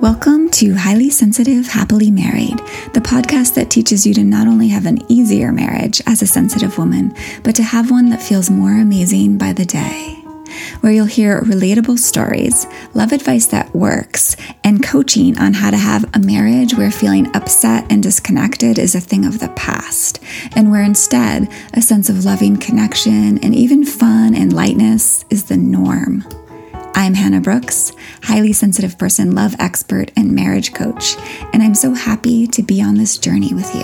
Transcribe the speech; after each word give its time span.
Welcome 0.00 0.48
to 0.52 0.72
Highly 0.76 1.10
Sensitive 1.10 1.66
Happily 1.66 2.10
Married, 2.10 2.56
the 2.94 3.02
podcast 3.02 3.52
that 3.56 3.70
teaches 3.70 4.06
you 4.06 4.14
to 4.14 4.24
not 4.24 4.46
only 4.46 4.68
have 4.68 4.86
an 4.86 4.98
easier 5.12 5.52
marriage 5.52 6.00
as 6.06 6.22
a 6.22 6.26
sensitive 6.26 6.78
woman, 6.78 7.14
but 7.44 7.54
to 7.56 7.62
have 7.62 7.90
one 7.90 8.08
that 8.08 8.22
feels 8.22 8.48
more 8.48 8.72
amazing 8.72 9.36
by 9.36 9.52
the 9.52 9.66
day. 9.66 10.14
Where 10.80 10.90
you'll 10.90 11.04
hear 11.04 11.42
relatable 11.42 11.98
stories, 11.98 12.66
love 12.94 13.12
advice 13.12 13.44
that 13.48 13.74
works, 13.74 14.36
and 14.64 14.82
coaching 14.82 15.38
on 15.38 15.52
how 15.52 15.70
to 15.70 15.76
have 15.76 16.08
a 16.14 16.18
marriage 16.18 16.72
where 16.72 16.90
feeling 16.90 17.36
upset 17.36 17.84
and 17.90 18.02
disconnected 18.02 18.78
is 18.78 18.94
a 18.94 19.00
thing 19.00 19.26
of 19.26 19.38
the 19.38 19.50
past, 19.50 20.18
and 20.56 20.70
where 20.70 20.82
instead 20.82 21.46
a 21.74 21.82
sense 21.82 22.08
of 22.08 22.24
loving 22.24 22.56
connection 22.56 23.36
and 23.44 23.54
even 23.54 23.84
fun 23.84 24.34
and 24.34 24.54
lightness 24.54 25.26
is 25.28 25.44
the 25.44 25.58
norm. 25.58 26.24
I'm 26.94 27.14
Hannah 27.14 27.40
Brooks, 27.40 27.92
highly 28.22 28.52
sensitive 28.52 28.98
person, 28.98 29.34
love 29.34 29.54
expert, 29.58 30.10
and 30.16 30.32
marriage 30.34 30.74
coach, 30.74 31.16
and 31.52 31.62
I'm 31.62 31.74
so 31.74 31.94
happy 31.94 32.46
to 32.48 32.62
be 32.62 32.82
on 32.82 32.96
this 32.96 33.16
journey 33.16 33.54
with 33.54 33.74
you. 33.74 33.82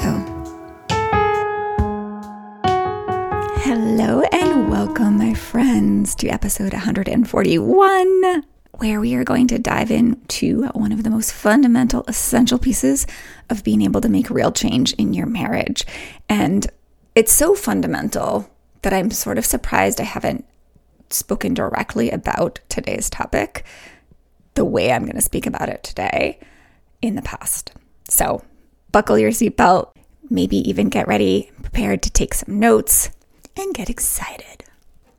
Hello, 3.63 4.23
and 4.33 4.71
welcome, 4.71 5.19
my 5.19 5.35
friends, 5.35 6.15
to 6.17 6.29
episode 6.29 6.73
141, 6.73 8.43
where 8.73 9.01
we 9.01 9.15
are 9.15 9.25
going 9.25 9.49
to 9.49 9.59
dive 9.59 9.91
into 9.91 10.65
one 10.75 10.93
of 10.93 11.03
the 11.03 11.11
most 11.11 11.33
fundamental, 11.33 12.05
essential 12.09 12.59
pieces 12.59 13.07
of 13.49 13.65
being 13.65 13.83
able 13.83 14.01
to 14.01 14.09
make 14.09 14.29
real 14.31 14.53
change 14.53 14.93
in 14.95 15.15
your 15.15 15.27
marriage. 15.27 15.87
And 16.29 16.67
it's 17.15 17.33
so 17.33 17.55
fundamental 17.55 18.51
that 18.83 18.93
I'm 18.93 19.11
sort 19.11 19.39
of 19.39 19.47
surprised 19.47 20.01
I 20.01 20.05
haven't 20.05 20.45
spoken 21.11 21.55
directly 21.55 22.11
about 22.11 22.61
today's 22.69 23.11
topic 23.11 23.65
the 24.55 24.65
way 24.65 24.91
I'm 24.91 25.05
going 25.05 25.17
to 25.17 25.21
speak 25.21 25.47
about 25.47 25.69
it 25.69 25.83
today 25.83 26.41
in 27.03 27.15
the 27.15 27.23
past. 27.23 27.73
So, 28.09 28.43
buckle 28.91 29.19
your 29.19 29.31
seatbelt, 29.31 29.93
maybe 30.31 30.57
even 30.69 30.89
get 30.89 31.07
ready, 31.07 31.51
prepared 31.63 32.03
to 32.03 32.11
take 32.11 32.35
some 32.35 32.59
notes, 32.59 33.11
and 33.57 33.75
get 33.75 33.91
excited. 33.91 34.65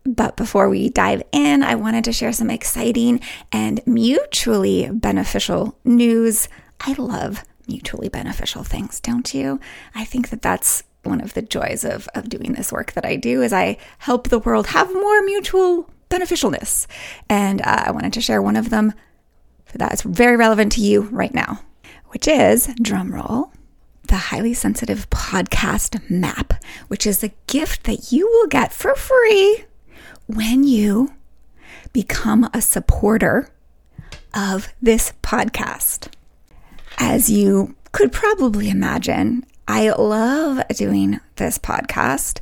But 0.06 0.38
before 0.38 0.70
we 0.70 0.90
dive 0.90 1.22
in, 1.32 1.64
I 1.64 1.76
wanted 1.76 2.06
to 2.06 2.14
share 2.14 2.32
some 2.32 2.50
exciting 2.50 3.20
and 3.52 3.82
mutually 3.86 4.90
beneficial 4.92 5.78
news. 5.84 6.48
I 6.80 6.94
love 6.94 7.44
mutually 7.68 8.08
beneficial 8.08 8.64
things, 8.64 9.00
don't 9.02 9.34
you? 9.34 9.60
I 9.94 10.06
think 10.06 10.30
that 10.30 10.42
that's 10.42 10.84
one 11.08 11.22
of 11.22 11.34
the 11.34 11.42
joys 11.42 11.84
of, 11.84 12.08
of 12.14 12.30
doing 12.30 12.54
this 12.54 12.72
work 12.72 12.94
that 12.94 13.06
I 13.06 13.16
do 13.16 13.42
is 13.42 13.54
I 13.54 13.78
help 14.00 14.30
the 14.30 14.40
world 14.40 14.68
have 14.68 14.94
more 14.94 15.22
mutual 15.24 15.90
beneficialness. 16.10 16.88
And 17.30 17.62
uh, 17.62 17.84
I 17.88 17.92
wanted 17.92 18.14
to 18.14 18.22
share 18.22 18.42
one 18.42 18.56
of 18.56 18.70
them 18.70 18.94
that 19.74 19.94
is 19.94 20.02
very 20.02 20.36
relevant 20.36 20.72
to 20.74 20.82
you 20.82 21.02
right 21.04 21.34
now, 21.34 21.62
which 22.08 22.28
is 22.28 22.68
drumroll, 22.82 23.52
the 24.08 24.16
highly 24.16 24.54
sensitive 24.54 25.10
podcast 25.10 26.10
map, 26.10 26.54
which 26.88 27.06
is 27.06 27.24
a 27.24 27.34
gift 27.48 27.84
that 27.84 28.12
you 28.12 28.28
will 28.28 28.48
get 28.48 28.72
for 28.72 28.96
free 28.96 29.66
when 30.28 30.64
you 30.64 31.14
become 31.94 32.50
a 32.54 32.62
supporter 32.62 33.50
of 34.34 34.70
this 34.82 35.14
podcast. 35.22 36.10
As 36.98 37.30
you 37.30 37.76
could 37.92 38.12
probably 38.12 38.70
imagine, 38.70 39.46
I 39.68 39.90
love 39.90 40.66
doing 40.70 41.20
this 41.36 41.58
podcast 41.58 42.40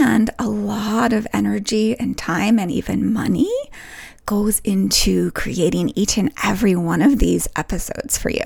and 0.00 0.30
a 0.38 0.48
lot 0.48 1.12
of 1.12 1.26
energy 1.32 1.98
and 1.98 2.16
time 2.16 2.58
and 2.58 2.70
even 2.70 3.12
money 3.12 3.50
goes 4.24 4.60
into 4.60 5.30
creating 5.32 5.92
each 5.94 6.16
and 6.16 6.32
every 6.42 6.74
one 6.74 7.02
of 7.02 7.18
these 7.18 7.46
episodes 7.56 8.16
for 8.16 8.30
you. 8.30 8.44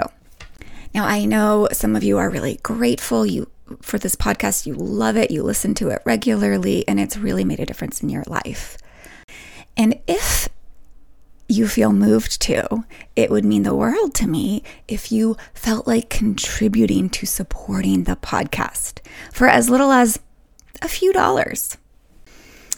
Now, 0.92 1.06
I 1.06 1.25
know 1.25 1.69
some 1.72 1.94
of 1.94 2.02
you 2.02 2.19
are 2.19 2.28
really 2.28 2.58
grateful 2.62 3.25
you 3.25 3.48
for 3.80 3.96
this 3.96 4.17
podcast. 4.17 4.67
You 4.67 4.74
love 4.74 5.17
it, 5.17 5.30
you 5.30 5.45
listen 5.45 5.74
to 5.77 5.90
it 5.90 6.02
regularly, 6.05 6.86
and 6.89 6.98
it's 6.98 7.17
really 7.17 7.45
made 7.45 7.61
a 7.61 7.67
difference 7.67 8.02
in 8.02 8.08
your 8.08 8.24
life. 8.27 8.77
And 9.77 10.01
if 10.08 10.48
you 11.50 11.66
feel 11.66 11.92
moved 11.92 12.40
to, 12.42 12.84
it 13.16 13.30
would 13.30 13.44
mean 13.44 13.64
the 13.64 13.74
world 13.74 14.14
to 14.14 14.28
me 14.28 14.62
if 14.86 15.11
you 15.11 15.36
felt 15.52 15.86
like 15.86 16.08
contributing 16.08 17.11
to 17.11 17.27
supporting 17.27 18.05
the 18.05 18.16
podcast 18.16 19.00
for 19.33 19.48
as 19.48 19.68
little 19.68 19.90
as 19.90 20.20
a 20.80 20.89
few 20.89 21.12
dollars. 21.12 21.77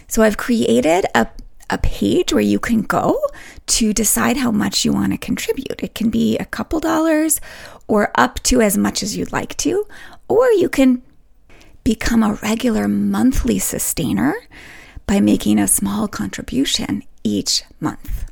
So 0.09 0.23
I've 0.23 0.37
created 0.37 1.05
a, 1.15 1.29
a 1.69 1.79
page 1.79 2.33
where 2.33 2.43
you 2.43 2.59
can 2.59 2.83
go 2.83 3.21
to 3.67 3.93
decide 3.93 4.39
how 4.39 4.51
much 4.51 4.85
you 4.85 4.93
want 4.93 5.13
to 5.13 5.19
contribute. 5.19 5.83
It 5.83 5.95
can 5.95 6.11
be 6.11 6.39
a 6.39 6.45
couple 6.45 6.81
dollars 6.81 7.41
or 7.87 8.11
up 8.15 8.43
to 8.45 8.63
as 8.63 8.79
much 8.79 9.03
as 9.03 9.17
you'd 9.17 9.33
like 9.33 9.57
to, 9.59 9.87
or 10.29 10.51
you 10.53 10.69
can 10.69 11.03
become 11.85 12.23
a 12.23 12.35
regular 12.43 12.89
monthly 12.89 13.59
sustainer 13.59 14.35
by 15.07 15.21
making 15.21 15.59
a 15.59 15.69
small 15.69 16.09
contribution 16.09 17.03
each 17.23 17.65
month 17.81 18.32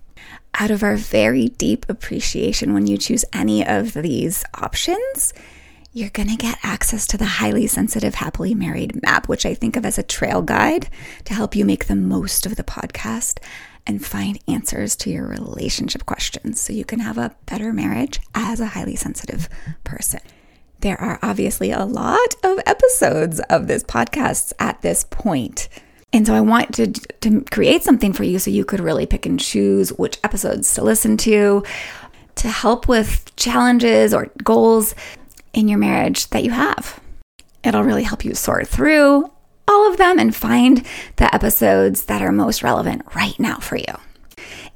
out 0.54 0.70
of 0.70 0.82
our 0.82 0.96
very 0.96 1.48
deep 1.48 1.86
appreciation 1.88 2.74
when 2.74 2.86
you 2.86 2.98
choose 2.98 3.24
any 3.32 3.66
of 3.66 3.92
these 3.94 4.44
options, 4.54 5.32
you're 5.92 6.10
going 6.10 6.28
to 6.28 6.36
get 6.36 6.58
access 6.62 7.06
to 7.08 7.18
the 7.18 7.24
highly 7.24 7.66
sensitive 7.66 8.14
happily 8.14 8.54
married 8.54 9.02
map, 9.02 9.28
which 9.28 9.44
I 9.44 9.54
think 9.54 9.76
of 9.76 9.84
as 9.84 9.98
a 9.98 10.02
trail 10.04 10.42
guide 10.42 10.88
to 11.24 11.34
help 11.34 11.56
you 11.56 11.64
make 11.64 11.86
the 11.86 11.96
most 11.96 12.46
of 12.46 12.56
the 12.56 12.64
podcast 12.64 13.38
and 13.86 14.04
find 14.04 14.38
answers 14.46 14.94
to 14.94 15.10
your 15.10 15.26
relationship 15.26 16.06
questions 16.06 16.60
so 16.60 16.72
you 16.72 16.84
can 16.84 17.00
have 17.00 17.18
a 17.18 17.34
better 17.46 17.72
marriage 17.72 18.20
as 18.34 18.60
a 18.60 18.66
highly 18.66 18.94
sensitive 18.94 19.48
person. 19.82 20.20
There 20.80 21.00
are 21.00 21.18
obviously 21.22 21.72
a 21.72 21.84
lot 21.84 22.34
of 22.44 22.58
episodes 22.66 23.40
of 23.50 23.66
this 23.66 23.82
podcast 23.82 24.52
at 24.58 24.80
this 24.82 25.04
point. 25.04 25.68
And 26.12 26.26
so 26.26 26.34
I 26.34 26.40
want 26.40 26.74
to, 26.74 26.88
to 26.88 27.42
create 27.50 27.82
something 27.82 28.12
for 28.12 28.24
you 28.24 28.38
so 28.38 28.50
you 28.50 28.64
could 28.64 28.80
really 28.80 29.06
pick 29.06 29.26
and 29.26 29.38
choose 29.38 29.90
which 29.90 30.18
episodes 30.24 30.74
to 30.74 30.82
listen 30.82 31.16
to 31.18 31.62
to 32.36 32.48
help 32.48 32.88
with 32.88 33.34
challenges 33.36 34.14
or 34.14 34.30
goals 34.42 34.94
in 35.52 35.68
your 35.68 35.78
marriage 35.78 36.28
that 36.30 36.44
you 36.44 36.50
have. 36.50 37.00
It'll 37.62 37.84
really 37.84 38.02
help 38.02 38.24
you 38.24 38.34
sort 38.34 38.66
through 38.66 39.30
all 39.68 39.90
of 39.90 39.98
them 39.98 40.18
and 40.18 40.34
find 40.34 40.84
the 41.16 41.32
episodes 41.34 42.06
that 42.06 42.22
are 42.22 42.32
most 42.32 42.62
relevant 42.62 43.02
right 43.14 43.38
now 43.38 43.58
for 43.58 43.76
you. 43.76 43.94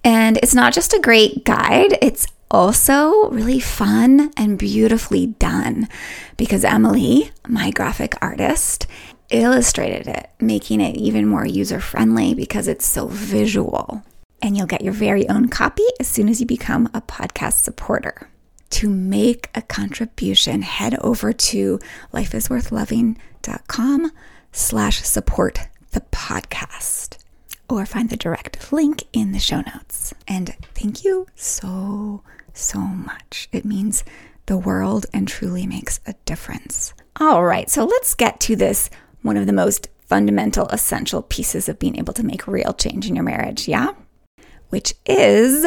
And 0.04 0.36
it's 0.36 0.54
not 0.54 0.74
just 0.74 0.92
a 0.92 1.00
great 1.00 1.44
guide, 1.44 1.98
it's 2.02 2.26
also 2.50 3.28
really 3.30 3.58
fun 3.58 4.30
and 4.36 4.58
beautifully 4.58 5.26
done 5.26 5.88
because 6.36 6.64
Emily, 6.64 7.32
my 7.48 7.70
graphic 7.70 8.14
artist, 8.22 8.86
illustrated 9.30 10.06
it, 10.06 10.30
making 10.40 10.80
it 10.80 10.96
even 10.96 11.26
more 11.26 11.46
user 11.46 11.80
friendly 11.80 12.34
because 12.34 12.68
it's 12.68 12.86
so 12.86 13.08
visual. 13.08 14.02
And 14.42 14.56
you'll 14.56 14.66
get 14.66 14.82
your 14.82 14.92
very 14.92 15.28
own 15.28 15.48
copy 15.48 15.84
as 15.98 16.08
soon 16.08 16.28
as 16.28 16.40
you 16.40 16.46
become 16.46 16.88
a 16.92 17.00
podcast 17.00 17.62
supporter. 17.62 18.28
To 18.70 18.88
make 18.88 19.50
a 19.54 19.62
contribution, 19.62 20.62
head 20.62 20.96
over 21.00 21.32
to 21.32 21.78
lifeisworthloving.com 22.12 24.12
slash 24.52 25.02
support 25.02 25.60
the 25.92 26.00
podcast 26.00 27.18
or 27.68 27.86
find 27.86 28.10
the 28.10 28.16
direct 28.16 28.72
link 28.72 29.04
in 29.12 29.32
the 29.32 29.38
show 29.38 29.62
notes. 29.62 30.12
And 30.28 30.54
thank 30.74 31.04
you 31.04 31.26
so, 31.34 32.22
so 32.52 32.78
much. 32.78 33.48
It 33.52 33.64
means 33.64 34.04
the 34.46 34.58
world 34.58 35.06
and 35.14 35.26
truly 35.26 35.66
makes 35.66 36.00
a 36.06 36.14
difference. 36.24 36.92
All 37.20 37.44
right, 37.44 37.70
so 37.70 37.84
let's 37.84 38.14
get 38.14 38.40
to 38.40 38.56
this 38.56 38.90
one 39.24 39.38
of 39.38 39.46
the 39.46 39.52
most 39.52 39.88
fundamental, 40.06 40.68
essential 40.68 41.22
pieces 41.22 41.66
of 41.66 41.78
being 41.78 41.96
able 41.96 42.12
to 42.12 42.22
make 42.22 42.46
real 42.46 42.74
change 42.74 43.08
in 43.08 43.16
your 43.16 43.24
marriage, 43.24 43.66
yeah? 43.66 43.92
Which 44.68 44.94
is 45.06 45.66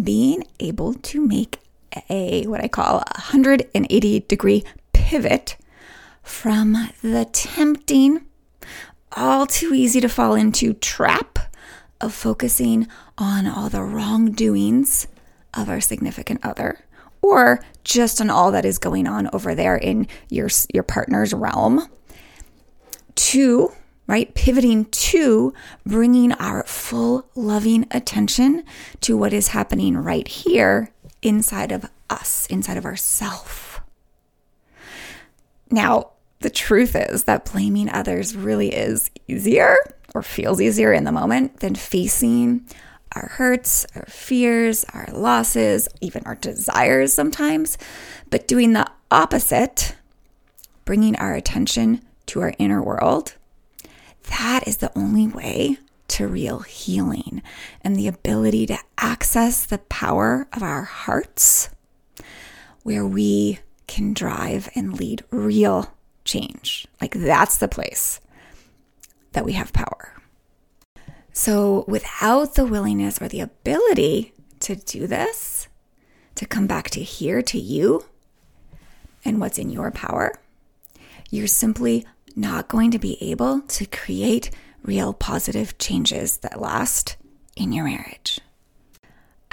being 0.00 0.44
able 0.60 0.92
to 0.92 1.26
make 1.26 1.58
a 2.10 2.46
what 2.46 2.62
I 2.62 2.68
call 2.68 2.98
a 2.98 3.14
180 3.14 4.20
degree 4.20 4.64
pivot 4.92 5.56
from 6.22 6.90
the 7.02 7.24
tempting, 7.32 8.26
all 9.12 9.46
too 9.46 9.72
easy 9.72 10.00
to 10.02 10.08
fall 10.08 10.34
into 10.34 10.74
trap 10.74 11.38
of 12.02 12.12
focusing 12.12 12.86
on 13.16 13.46
all 13.46 13.70
the 13.70 13.82
wrongdoings 13.82 15.06
of 15.54 15.70
our 15.70 15.80
significant 15.80 16.40
other 16.44 16.84
or 17.22 17.64
just 17.82 18.20
on 18.20 18.28
all 18.28 18.50
that 18.50 18.66
is 18.66 18.78
going 18.78 19.06
on 19.06 19.30
over 19.32 19.54
there 19.54 19.76
in 19.76 20.06
your 20.28 20.48
your 20.74 20.82
partner's 20.82 21.32
realm 21.32 21.88
to, 23.16 23.72
right, 24.06 24.34
pivoting 24.34 24.86
to 24.86 25.52
bringing 25.86 26.32
our 26.32 26.64
full 26.64 27.26
loving 27.34 27.86
attention 27.90 28.64
to 29.00 29.16
what 29.16 29.32
is 29.32 29.48
happening 29.48 29.96
right 29.96 30.26
here 30.28 30.90
inside 31.22 31.72
of 31.72 31.86
us, 32.10 32.46
inside 32.46 32.76
of 32.76 32.84
ourself. 32.84 33.80
Now, 35.70 36.10
the 36.40 36.50
truth 36.50 36.94
is 36.94 37.24
that 37.24 37.50
blaming 37.50 37.88
others 37.88 38.36
really 38.36 38.74
is 38.74 39.10
easier 39.26 39.76
or 40.14 40.22
feels 40.22 40.60
easier 40.60 40.92
in 40.92 41.04
the 41.04 41.12
moment 41.12 41.60
than 41.60 41.74
facing 41.74 42.66
our 43.14 43.28
hurts, 43.28 43.86
our 43.94 44.04
fears, 44.06 44.84
our 44.92 45.08
losses, 45.12 45.88
even 46.00 46.22
our 46.26 46.34
desires 46.34 47.12
sometimes, 47.12 47.78
but 48.30 48.46
doing 48.46 48.72
the 48.72 48.86
opposite, 49.10 49.94
bringing 50.84 51.16
our 51.16 51.34
attention 51.34 52.02
to 52.26 52.40
our 52.40 52.54
inner 52.58 52.82
world, 52.82 53.34
that 54.30 54.66
is 54.66 54.78
the 54.78 54.96
only 54.96 55.26
way 55.26 55.78
to 56.08 56.28
real 56.28 56.60
healing 56.60 57.42
and 57.80 57.96
the 57.96 58.08
ability 58.08 58.66
to 58.66 58.78
access 58.98 59.64
the 59.64 59.78
power 59.78 60.46
of 60.52 60.62
our 60.62 60.82
hearts, 60.82 61.70
where 62.82 63.06
we 63.06 63.58
can 63.86 64.12
drive 64.12 64.68
and 64.74 64.98
lead 64.98 65.24
real 65.30 65.92
change. 66.24 66.86
Like 67.00 67.14
that's 67.14 67.58
the 67.58 67.68
place 67.68 68.20
that 69.32 69.44
we 69.44 69.52
have 69.52 69.72
power. 69.72 70.14
So, 71.32 71.84
without 71.88 72.54
the 72.54 72.64
willingness 72.64 73.20
or 73.20 73.26
the 73.26 73.40
ability 73.40 74.32
to 74.60 74.76
do 74.76 75.08
this, 75.08 75.66
to 76.36 76.46
come 76.46 76.68
back 76.68 76.90
to 76.90 77.02
here, 77.02 77.42
to 77.42 77.58
you, 77.58 78.04
and 79.24 79.40
what's 79.40 79.58
in 79.58 79.70
your 79.70 79.90
power, 79.90 80.38
you're 81.30 81.48
simply 81.48 82.06
not 82.36 82.68
going 82.68 82.90
to 82.90 82.98
be 82.98 83.16
able 83.22 83.60
to 83.62 83.86
create 83.86 84.50
real 84.82 85.12
positive 85.12 85.78
changes 85.78 86.38
that 86.38 86.60
last 86.60 87.16
in 87.56 87.72
your 87.72 87.84
marriage. 87.84 88.40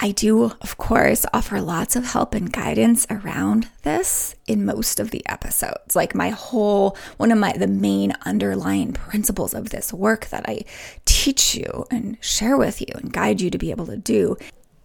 I 0.04 0.10
do, 0.10 0.50
of 0.60 0.78
course, 0.78 1.24
offer 1.32 1.60
lots 1.60 1.94
of 1.94 2.06
help 2.06 2.34
and 2.34 2.52
guidance 2.52 3.06
around 3.08 3.68
this 3.84 4.34
in 4.48 4.64
most 4.64 4.98
of 4.98 5.12
the 5.12 5.24
episodes. 5.28 5.94
Like 5.94 6.12
my 6.12 6.30
whole, 6.30 6.96
one 7.18 7.30
of 7.30 7.38
my, 7.38 7.52
the 7.52 7.68
main 7.68 8.12
underlying 8.26 8.94
principles 8.94 9.54
of 9.54 9.70
this 9.70 9.92
work 9.92 10.26
that 10.30 10.48
I 10.48 10.64
teach 11.04 11.54
you 11.54 11.86
and 11.88 12.18
share 12.20 12.56
with 12.56 12.80
you 12.80 12.88
and 12.96 13.12
guide 13.12 13.40
you 13.40 13.48
to 13.50 13.58
be 13.58 13.70
able 13.70 13.86
to 13.86 13.96
do 13.96 14.36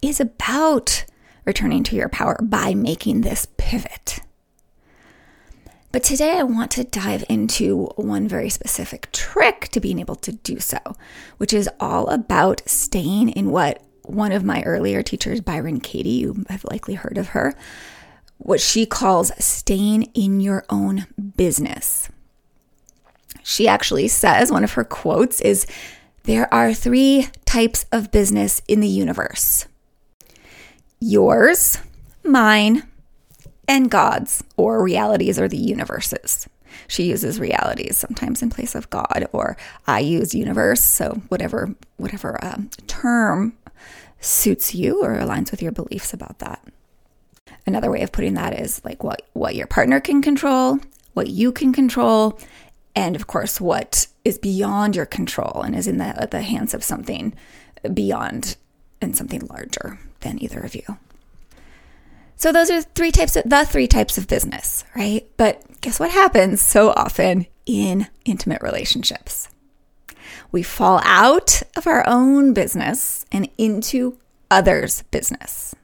is 0.03 0.19
about 0.19 1.03
returning 1.45 1.81
to 1.85 1.95
your 1.95 2.09
power 2.09 2.37
by 2.39 2.75
making 2.75 3.21
this 3.21 3.47
pivot. 3.57 4.19
But 5.97 6.03
today 6.03 6.37
I 6.37 6.43
want 6.43 6.69
to 6.73 6.83
dive 6.83 7.25
into 7.27 7.85
one 7.95 8.27
very 8.27 8.51
specific 8.51 9.11
trick 9.11 9.69
to 9.69 9.79
being 9.79 9.97
able 9.97 10.13
to 10.17 10.31
do 10.31 10.59
so, 10.59 10.77
which 11.37 11.53
is 11.53 11.67
all 11.79 12.07
about 12.09 12.61
staying 12.69 13.29
in 13.29 13.49
what 13.49 13.81
one 14.03 14.31
of 14.31 14.43
my 14.43 14.61
earlier 14.61 15.01
teachers, 15.01 15.41
Byron 15.41 15.79
Katie, 15.79 16.11
you 16.11 16.45
have 16.49 16.63
likely 16.65 16.93
heard 16.93 17.17
of 17.17 17.29
her, 17.29 17.55
what 18.37 18.61
she 18.61 18.85
calls 18.85 19.31
staying 19.43 20.03
in 20.13 20.39
your 20.39 20.65
own 20.69 21.07
business. 21.35 22.09
She 23.41 23.67
actually 23.67 24.07
says, 24.07 24.51
one 24.51 24.63
of 24.63 24.73
her 24.73 24.83
quotes 24.83 25.41
is, 25.41 25.65
There 26.25 26.47
are 26.53 26.75
three 26.75 27.29
types 27.45 27.87
of 27.91 28.11
business 28.11 28.61
in 28.67 28.81
the 28.81 28.87
universe 28.87 29.65
yours, 30.99 31.79
mine, 32.23 32.83
and 33.67 33.91
God's, 33.91 34.43
or 34.55 34.83
realities 34.83 35.39
or 35.39 35.47
the 35.47 35.57
universes. 35.57 36.47
She 36.87 37.03
uses 37.03 37.39
realities 37.39 37.97
sometimes 37.97 38.41
in 38.41 38.49
place 38.49 38.75
of 38.75 38.89
God, 38.89 39.27
or 39.31 39.57
I 39.87 39.99
use 39.99 40.35
universe. 40.35 40.81
So 40.81 41.21
whatever 41.27 41.75
whatever 41.97 42.43
um, 42.43 42.69
term 42.87 43.53
suits 44.19 44.73
you 44.73 45.03
or 45.03 45.15
aligns 45.15 45.51
with 45.51 45.61
your 45.61 45.71
beliefs 45.71 46.13
about 46.13 46.39
that. 46.39 46.63
Another 47.65 47.91
way 47.91 48.01
of 48.01 48.11
putting 48.11 48.35
that 48.35 48.59
is 48.59 48.83
like 48.85 49.03
what 49.03 49.23
what 49.33 49.55
your 49.55 49.67
partner 49.67 49.99
can 49.99 50.21
control, 50.21 50.79
what 51.13 51.27
you 51.27 51.51
can 51.51 51.73
control, 51.73 52.39
and 52.95 53.15
of 53.15 53.27
course 53.27 53.59
what 53.59 54.07
is 54.23 54.37
beyond 54.37 54.95
your 54.95 55.05
control 55.05 55.61
and 55.63 55.75
is 55.75 55.87
in 55.87 55.97
the 55.97 56.27
the 56.29 56.41
hands 56.41 56.73
of 56.73 56.83
something 56.83 57.33
beyond 57.93 58.55
and 59.01 59.15
something 59.15 59.45
larger 59.47 59.99
than 60.21 60.41
either 60.41 60.59
of 60.59 60.75
you. 60.75 60.97
So 62.37 62.51
those 62.51 62.69
are 62.69 62.81
three 62.81 63.11
types 63.11 63.35
of 63.35 63.49
the 63.49 63.65
three 63.65 63.87
types 63.87 64.17
of 64.17 64.27
business, 64.27 64.83
right? 64.95 65.27
But 65.37 65.81
guess 65.81 65.99
what 65.99 66.11
happens 66.11 66.61
so 66.61 66.91
often 66.91 67.47
in 67.65 68.07
intimate 68.25 68.61
relationships? 68.61 69.49
We 70.51 70.61
fall 70.63 71.01
out 71.03 71.61
of 71.75 71.87
our 71.87 72.07
own 72.07 72.53
business 72.53 73.25
and 73.31 73.49
into 73.57 74.17
others' 74.51 75.01
business. 75.11 75.75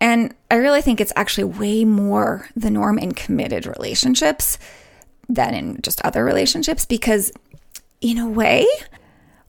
And 0.00 0.34
I 0.50 0.56
really 0.56 0.82
think 0.82 1.00
it's 1.00 1.12
actually 1.16 1.44
way 1.44 1.84
more 1.84 2.48
the 2.56 2.70
norm 2.70 2.98
in 2.98 3.12
committed 3.12 3.66
relationships 3.66 4.58
than 5.28 5.54
in 5.54 5.80
just 5.82 6.02
other 6.02 6.24
relationships 6.24 6.84
because, 6.84 7.30
in 8.00 8.18
a 8.18 8.28
way, 8.28 8.66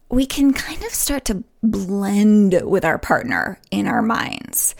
we 0.10 0.26
can 0.26 0.54
kind 0.54 0.84
of 0.84 0.92
start 0.92 1.26
to 1.26 1.44
blend 1.64 2.62
with 2.64 2.86
our 2.86 2.98
partner 2.98 3.60
in 3.72 3.88
our 3.88 4.02
minds. 4.02 4.76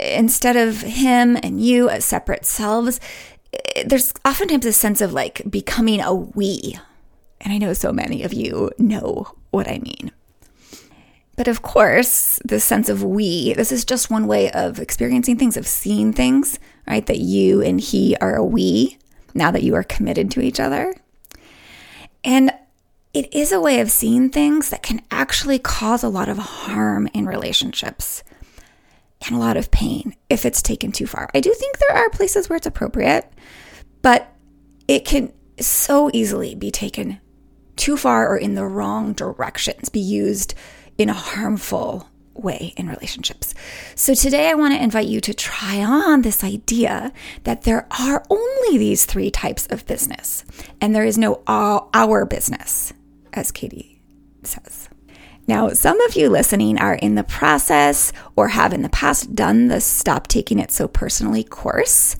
Instead 0.00 0.56
of 0.56 0.82
him 0.82 1.36
and 1.42 1.60
you 1.60 1.88
as 1.88 2.04
separate 2.04 2.44
selves, 2.44 3.00
there's 3.86 4.12
oftentimes 4.24 4.66
a 4.66 4.72
sense 4.72 5.00
of 5.00 5.12
like 5.12 5.42
becoming 5.50 6.00
a 6.00 6.12
we 6.14 6.78
and 7.40 7.52
I 7.52 7.58
know 7.58 7.72
so 7.72 7.92
many 7.92 8.22
of 8.22 8.32
you 8.32 8.70
know 8.78 9.26
what 9.50 9.68
I 9.68 9.78
mean. 9.78 10.10
But 11.36 11.48
of 11.48 11.62
course, 11.62 12.40
this 12.44 12.64
sense 12.64 12.88
of 12.88 13.04
we, 13.04 13.52
this 13.52 13.70
is 13.70 13.84
just 13.84 14.10
one 14.10 14.26
way 14.26 14.50
of 14.50 14.80
experiencing 14.80 15.38
things, 15.38 15.56
of 15.56 15.68
seeing 15.68 16.12
things, 16.12 16.58
right? 16.86 17.06
That 17.06 17.20
you 17.20 17.62
and 17.62 17.80
he 17.80 18.16
are 18.16 18.34
a 18.34 18.44
we 18.44 18.98
now 19.34 19.52
that 19.52 19.62
you 19.62 19.76
are 19.76 19.84
committed 19.84 20.32
to 20.32 20.40
each 20.40 20.58
other. 20.58 20.94
And 22.24 22.50
it 23.14 23.32
is 23.32 23.52
a 23.52 23.60
way 23.60 23.78
of 23.80 23.90
seeing 23.90 24.30
things 24.30 24.70
that 24.70 24.82
can 24.82 25.00
actually 25.12 25.60
cause 25.60 26.02
a 26.02 26.08
lot 26.08 26.28
of 26.28 26.38
harm 26.38 27.08
in 27.14 27.24
relationships 27.24 28.24
and 29.26 29.36
a 29.36 29.38
lot 29.38 29.56
of 29.56 29.70
pain 29.70 30.14
if 30.28 30.44
it's 30.44 30.62
taken 30.62 30.92
too 30.92 31.06
far. 31.06 31.28
I 31.34 31.40
do 31.40 31.52
think 31.52 31.78
there 31.78 31.96
are 31.96 32.10
places 32.10 32.48
where 32.48 32.56
it's 32.56 32.66
appropriate, 32.66 33.30
but 34.02 34.32
it 34.86 35.04
can 35.04 35.32
so 35.60 36.10
easily 36.12 36.54
be 36.54 36.70
taken 36.70 37.20
too 37.76 37.96
far 37.96 38.28
or 38.28 38.36
in 38.36 38.54
the 38.54 38.66
wrong 38.66 39.12
directions, 39.12 39.88
be 39.88 40.00
used 40.00 40.54
in 40.96 41.08
a 41.08 41.14
harmful 41.14 42.08
way 42.34 42.72
in 42.76 42.88
relationships. 42.88 43.54
So 43.94 44.14
today 44.14 44.48
I 44.48 44.54
want 44.54 44.74
to 44.74 44.82
invite 44.82 45.08
you 45.08 45.20
to 45.22 45.34
try 45.34 45.82
on 45.82 46.22
this 46.22 46.44
idea 46.44 47.12
that 47.44 47.62
there 47.62 47.86
are 47.98 48.24
only 48.30 48.78
these 48.78 49.04
three 49.04 49.30
types 49.30 49.66
of 49.70 49.86
business 49.86 50.44
and 50.80 50.94
there 50.94 51.04
is 51.04 51.18
no 51.18 51.42
uh, 51.46 51.80
our 51.94 52.24
business, 52.24 52.92
as 53.32 53.50
Katie 53.50 54.00
says. 54.44 54.87
Now, 55.48 55.70
some 55.70 55.98
of 56.02 56.14
you 56.14 56.28
listening 56.28 56.78
are 56.78 56.94
in 56.94 57.14
the 57.14 57.24
process 57.24 58.12
or 58.36 58.48
have 58.48 58.74
in 58.74 58.82
the 58.82 58.90
past 58.90 59.34
done 59.34 59.68
the 59.68 59.80
Stop 59.80 60.26
Taking 60.26 60.58
It 60.58 60.70
So 60.70 60.86
Personally 60.86 61.42
course. 61.42 62.16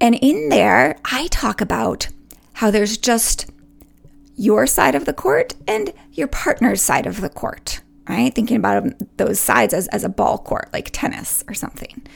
And 0.00 0.14
in 0.14 0.48
there, 0.48 0.96
I 1.04 1.26
talk 1.32 1.60
about 1.60 2.06
how 2.52 2.70
there's 2.70 2.98
just 2.98 3.50
your 4.36 4.64
side 4.68 4.94
of 4.94 5.06
the 5.06 5.12
court 5.12 5.56
and 5.66 5.92
your 6.12 6.28
partner's 6.28 6.80
side 6.80 7.06
of 7.06 7.20
the 7.20 7.28
court, 7.28 7.80
right? 8.08 8.32
Thinking 8.32 8.58
about 8.58 8.84
those 9.16 9.40
sides 9.40 9.74
as, 9.74 9.88
as 9.88 10.04
a 10.04 10.08
ball 10.08 10.38
court, 10.38 10.68
like 10.72 10.90
tennis 10.92 11.42
or 11.48 11.54
something. 11.54 12.06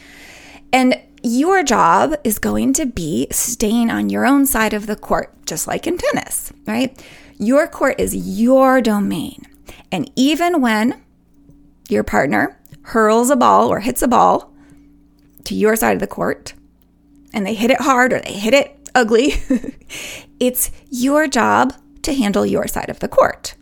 And 0.73 0.97
your 1.25 1.65
job 1.65 2.15
is 2.23 2.39
going 2.39 2.73
to 2.75 2.87
be 2.87 3.27
staying 3.33 3.91
on 3.91 4.09
your 4.11 4.25
own 4.25 4.47
side 4.47 4.75
of 4.75 4.87
the 4.87 4.97
court, 4.97 5.35
just 5.45 5.67
like 5.67 5.89
in 5.89 5.99
tennis, 5.99 6.53
right? 6.67 7.05
Your 7.39 7.67
court 7.67 7.99
is 7.99 8.15
your 8.15 8.81
domain. 8.81 9.50
And 9.93 10.11
even 10.17 10.61
when 10.61 11.03
your 11.89 12.05
partner 12.05 12.59
hurls 12.83 13.31
a 13.31 13.37
ball 13.37 13.69
or 13.69 13.81
hits 13.81 14.03
a 14.03 14.09
ball 14.09 14.53
to 15.45 15.55
your 15.55 15.77
side 15.77 15.95
of 15.95 16.01
the 16.01 16.07
court, 16.07 16.55
and 17.33 17.47
they 17.47 17.55
hit 17.55 17.71
it 17.71 17.81
hard 17.81 18.13
or 18.13 18.21
they 18.21 18.33
hit 18.33 18.55
it 18.55 18.91
ugly, 18.95 19.35
it's 20.41 20.71
your 20.91 21.27
job 21.27 21.75
to 22.03 22.15
handle 22.15 22.47
your 22.47 22.67
side 22.67 22.89
of 22.89 23.01
the 23.01 23.09
court 23.09 23.55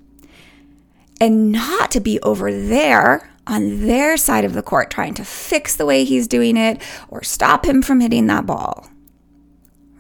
and 1.21 1.51
not 1.53 1.91
to 1.91 2.01
be 2.01 2.21
over 2.21 2.53
there 2.53 3.31
on 3.47 3.87
their 3.87 4.17
side 4.17 4.45
of 4.45 4.53
the 4.53 4.63
court 4.63 4.91
trying 4.91 5.15
to 5.15 5.25
fix 5.25 5.75
the 5.77 5.87
way 5.87 6.05
he's 6.05 6.29
doing 6.29 6.57
it 6.57 6.81
or 7.09 7.23
stop 7.23 7.65
him 7.65 7.83
from 7.83 8.01
hitting 8.01 8.27
that 8.27 8.47
ball. 8.47 8.89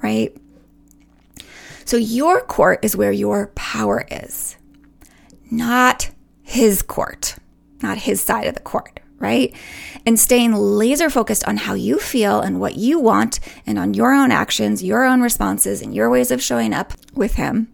Right? 0.02 0.36
So, 1.84 1.96
your 1.96 2.42
court 2.42 2.84
is 2.84 2.94
where 2.94 3.10
your 3.10 3.48
power 3.54 4.06
is, 4.10 4.56
not 5.50 6.10
his 6.48 6.80
court, 6.80 7.36
not 7.82 7.98
his 7.98 8.22
side 8.22 8.46
of 8.46 8.54
the 8.54 8.60
court, 8.60 9.00
right? 9.18 9.54
And 10.06 10.18
staying 10.18 10.54
laser 10.54 11.10
focused 11.10 11.46
on 11.46 11.58
how 11.58 11.74
you 11.74 11.98
feel 11.98 12.40
and 12.40 12.58
what 12.58 12.76
you 12.76 12.98
want 12.98 13.38
and 13.66 13.78
on 13.78 13.92
your 13.92 14.14
own 14.14 14.30
actions, 14.30 14.82
your 14.82 15.04
own 15.04 15.20
responses, 15.20 15.82
and 15.82 15.94
your 15.94 16.08
ways 16.08 16.30
of 16.30 16.42
showing 16.42 16.72
up 16.72 16.94
with 17.12 17.34
him 17.34 17.70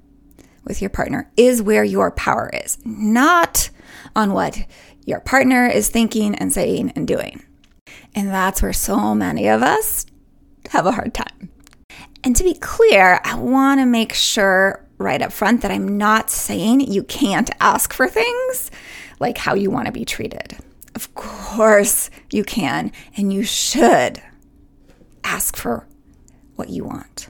with 0.65 0.81
your 0.81 0.91
partner 0.91 1.31
is 1.37 1.63
where 1.63 1.85
your 1.85 2.11
power 2.11 2.51
is, 2.53 2.77
not 2.85 3.71
on 4.17 4.33
what 4.33 4.67
your 5.07 5.21
partner 5.21 5.69
is 5.69 5.89
thinking 5.89 6.35
and 6.35 6.53
saying 6.53 6.91
and 6.97 7.07
doing. 7.07 7.45
And 8.13 8.29
that's 8.29 8.61
where 8.61 8.73
so 8.73 9.15
many 9.15 9.47
of 9.47 9.63
us 9.63 10.05
have 10.71 10.87
a 10.87 10.93
hard 10.93 11.15
time. 11.15 11.49
And 12.25 12.35
to 12.35 12.43
be 12.43 12.55
clear, 12.55 13.21
I 13.23 13.37
want 13.37 13.79
to 13.79 13.87
make 13.87 14.15
sure 14.15 14.84
right 14.99 15.21
up 15.23 15.33
front 15.33 15.63
that 15.63 15.71
I'm 15.71 15.99
not 15.99 16.31
saying 16.31 16.81
you 16.81 17.03
can't 17.03 17.51
ask 17.61 17.93
for 17.93 18.09
things. 18.09 18.71
like 19.21 19.39
how 19.39 19.55
you 19.55 19.71
want 19.71 19.87
to 19.87 19.93
be 19.93 20.05
treated. 20.05 20.57
Of 20.95 21.15
course, 21.15 22.11
you 22.31 22.45
can 22.45 22.93
and 23.17 23.33
you 23.33 23.43
should 23.43 24.23
ask 25.23 25.57
for 25.57 25.87
what 26.57 26.69
you 26.69 26.85
want. 26.85 27.29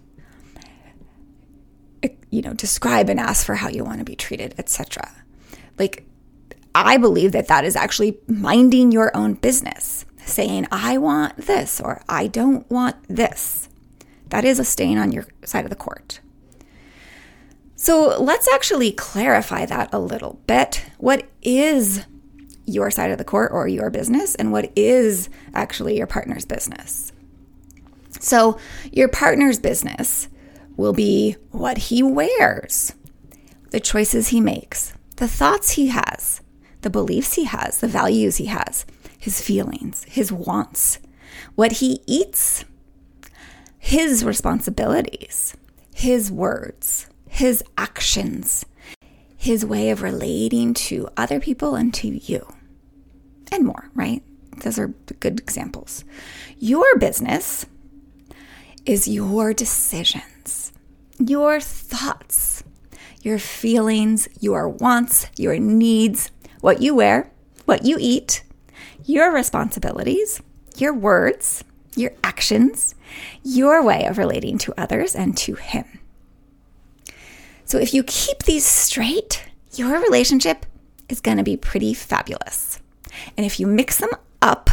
You 2.30 2.42
know, 2.42 2.52
describe 2.52 3.08
and 3.08 3.20
ask 3.20 3.46
for 3.46 3.54
how 3.54 3.68
you 3.68 3.84
want 3.84 4.00
to 4.00 4.04
be 4.04 4.16
treated, 4.16 4.54
etc. 4.58 5.10
Like 5.78 6.04
I 6.74 6.96
believe 6.96 7.32
that 7.32 7.48
that 7.48 7.64
is 7.64 7.76
actually 7.76 8.18
minding 8.26 8.90
your 8.90 9.16
own 9.16 9.34
business, 9.34 10.04
saying 10.26 10.66
I 10.72 10.98
want 10.98 11.36
this 11.36 11.80
or 11.80 12.02
I 12.08 12.26
don't 12.26 12.68
want 12.70 12.96
this. 13.08 13.68
That 14.30 14.44
is 14.44 14.58
a 14.58 14.64
stain 14.64 14.98
on 14.98 15.12
your 15.12 15.26
side 15.44 15.64
of 15.64 15.70
the 15.70 15.76
court. 15.76 16.20
So 17.84 18.16
let's 18.18 18.48
actually 18.48 18.92
clarify 18.92 19.66
that 19.66 19.90
a 19.92 19.98
little 19.98 20.40
bit. 20.46 20.86
What 20.96 21.28
is 21.42 22.06
your 22.64 22.90
side 22.90 23.10
of 23.10 23.18
the 23.18 23.24
court 23.24 23.52
or 23.52 23.68
your 23.68 23.90
business, 23.90 24.34
and 24.34 24.50
what 24.50 24.72
is 24.74 25.28
actually 25.52 25.98
your 25.98 26.06
partner's 26.06 26.46
business? 26.46 27.12
So, 28.20 28.58
your 28.90 29.08
partner's 29.08 29.58
business 29.58 30.28
will 30.78 30.94
be 30.94 31.36
what 31.50 31.76
he 31.76 32.02
wears, 32.02 32.94
the 33.68 33.80
choices 33.80 34.28
he 34.28 34.40
makes, 34.40 34.94
the 35.16 35.28
thoughts 35.28 35.72
he 35.72 35.88
has, 35.88 36.40
the 36.80 36.88
beliefs 36.88 37.34
he 37.34 37.44
has, 37.44 37.80
the 37.80 37.86
values 37.86 38.36
he 38.36 38.46
has, 38.46 38.86
his 39.18 39.42
feelings, 39.42 40.04
his 40.04 40.32
wants, 40.32 41.00
what 41.54 41.72
he 41.72 42.00
eats, 42.06 42.64
his 43.78 44.24
responsibilities, 44.24 45.54
his 45.94 46.32
words, 46.32 47.08
his 47.34 47.64
actions, 47.76 48.64
his 49.36 49.66
way 49.66 49.90
of 49.90 50.02
relating 50.02 50.72
to 50.72 51.08
other 51.16 51.40
people 51.40 51.74
and 51.74 51.92
to 51.92 52.06
you, 52.06 52.46
and 53.50 53.66
more, 53.66 53.90
right? 53.92 54.22
Those 54.58 54.78
are 54.78 54.94
good 55.18 55.40
examples. 55.40 56.04
Your 56.58 56.96
business 56.96 57.66
is 58.86 59.08
your 59.08 59.52
decisions, 59.52 60.72
your 61.18 61.58
thoughts, 61.58 62.62
your 63.22 63.40
feelings, 63.40 64.28
your 64.38 64.68
wants, 64.68 65.26
your 65.36 65.58
needs, 65.58 66.30
what 66.60 66.80
you 66.80 66.94
wear, 66.94 67.32
what 67.64 67.84
you 67.84 67.96
eat, 67.98 68.44
your 69.06 69.32
responsibilities, 69.32 70.40
your 70.76 70.94
words, 70.94 71.64
your 71.96 72.12
actions, 72.22 72.94
your 73.42 73.82
way 73.82 74.04
of 74.06 74.18
relating 74.18 74.56
to 74.58 74.72
others 74.78 75.16
and 75.16 75.36
to 75.38 75.56
Him. 75.56 75.84
So 77.64 77.78
if 77.78 77.94
you 77.94 78.02
keep 78.04 78.44
these 78.44 78.64
straight, 78.64 79.44
your 79.74 80.00
relationship 80.00 80.66
is 81.08 81.20
going 81.20 81.38
to 81.38 81.42
be 81.42 81.56
pretty 81.56 81.94
fabulous. 81.94 82.80
And 83.36 83.46
if 83.46 83.58
you 83.58 83.66
mix 83.66 83.98
them 83.98 84.10
up, 84.42 84.70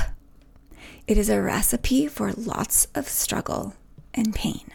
it 1.07 1.17
is 1.17 1.29
a 1.29 1.41
recipe 1.41 2.07
for 2.07 2.31
lots 2.33 2.87
of 2.95 3.07
struggle 3.07 3.73
and 4.13 4.35
pain. 4.35 4.71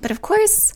But 0.00 0.10
of 0.10 0.22
course, 0.22 0.74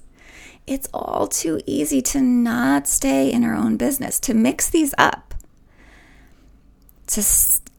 it's 0.67 0.89
all 0.95 1.27
too 1.27 1.61
easy 1.67 2.01
to 2.03 2.21
not 2.21 2.87
stay 2.87 3.31
in 3.31 3.45
our 3.45 3.55
own 3.55 3.77
business, 3.77 4.21
to 4.21 4.35
mix 4.35 4.71
these 4.71 4.95
up, 4.99 5.35
to 7.09 7.25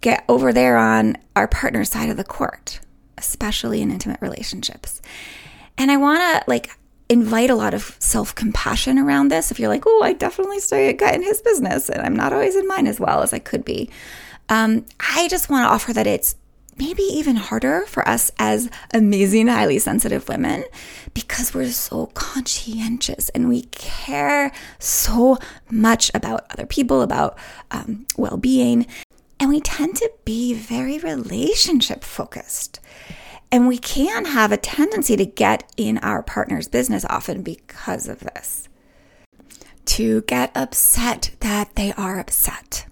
get 0.01 0.25
over 0.27 0.51
there 0.51 0.77
on 0.77 1.17
our 1.35 1.47
partner's 1.47 1.89
side 1.89 2.09
of 2.09 2.17
the 2.17 2.23
court, 2.23 2.81
especially 3.17 3.81
in 3.81 3.91
intimate 3.91 4.21
relationships. 4.21 5.01
And 5.77 5.89
I 5.89 5.97
want 5.97 6.19
to 6.19 6.49
like 6.49 6.77
invite 7.09 7.49
a 7.49 7.55
lot 7.55 7.73
of 7.73 7.95
self 7.99 8.33
compassion 8.35 8.97
around 8.97 9.29
this. 9.29 9.51
If 9.51 9.59
you're 9.59 9.69
like, 9.69 9.83
oh, 9.85 10.01
I 10.03 10.13
definitely 10.13 10.59
stay 10.59 10.89
a 10.89 10.93
guy 10.93 11.11
in 11.11 11.23
his 11.23 11.41
business 11.41 11.89
and 11.89 12.01
I'm 12.01 12.15
not 12.15 12.33
always 12.33 12.55
in 12.55 12.67
mine 12.67 12.87
as 12.87 12.99
well 12.99 13.21
as 13.21 13.33
I 13.33 13.39
could 13.39 13.65
be. 13.65 13.89
Um, 14.49 14.85
I 14.99 15.27
just 15.29 15.49
want 15.49 15.65
to 15.65 15.69
offer 15.73 15.93
that 15.93 16.07
it's 16.07 16.35
maybe 16.77 17.03
even 17.03 17.35
harder 17.35 17.85
for 17.85 18.07
us 18.07 18.31
as 18.39 18.69
amazing, 18.93 19.47
highly 19.47 19.79
sensitive 19.79 20.27
women 20.27 20.63
because 21.13 21.53
we're 21.53 21.69
so 21.69 22.07
conscientious 22.07 23.29
and 23.29 23.47
we 23.47 23.63
care 23.63 24.51
so 24.79 25.37
much 25.69 26.09
about 26.13 26.45
other 26.49 26.65
people, 26.65 27.01
about 27.01 27.37
um, 27.71 28.05
well 28.17 28.37
being. 28.37 28.87
And 29.39 29.49
we 29.49 29.59
tend 29.59 29.95
to 29.97 30.11
be 30.25 30.53
very 30.53 30.99
relationship 30.99 32.03
focused. 32.03 32.79
And 33.53 33.67
we 33.67 33.77
can 33.77 34.25
have 34.25 34.51
a 34.51 34.57
tendency 34.57 35.15
to 35.15 35.27
get 35.27 35.71
in 35.77 35.99
our 35.99 36.23
partner's 36.23 36.67
business 36.67 37.05
often 37.05 37.43
because 37.43 38.07
of 38.07 38.21
this. 38.21 38.67
To 39.85 40.21
get 40.23 40.51
upset 40.55 41.35
that 41.41 41.75
they 41.75 41.93
are 41.93 42.19
upset 42.19 42.87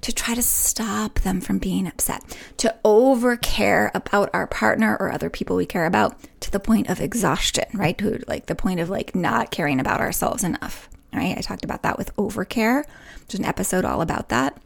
to 0.00 0.12
try 0.12 0.34
to 0.34 0.42
stop 0.42 1.20
them 1.20 1.42
from 1.42 1.58
being 1.58 1.86
upset, 1.86 2.22
to 2.56 2.74
over 2.84 3.36
care 3.36 3.90
about 3.94 4.30
our 4.32 4.46
partner 4.46 4.96
or 4.98 5.12
other 5.12 5.28
people 5.28 5.56
we 5.56 5.66
care 5.66 5.84
about 5.84 6.16
to 6.40 6.50
the 6.50 6.60
point 6.60 6.88
of 6.88 7.00
exhaustion, 7.00 7.66
right? 7.74 7.98
To 7.98 8.22
like 8.26 8.46
the 8.46 8.54
point 8.54 8.80
of 8.80 8.88
like 8.88 9.14
not 9.14 9.50
caring 9.50 9.78
about 9.78 10.00
ourselves 10.00 10.42
enough, 10.42 10.88
right? 11.12 11.36
I 11.36 11.40
talked 11.42 11.64
about 11.64 11.82
that 11.82 11.98
with 11.98 12.16
overcare. 12.16 12.84
There's 13.26 13.40
an 13.40 13.44
episode 13.44 13.84
all 13.84 14.00
about 14.00 14.30
that. 14.30 14.56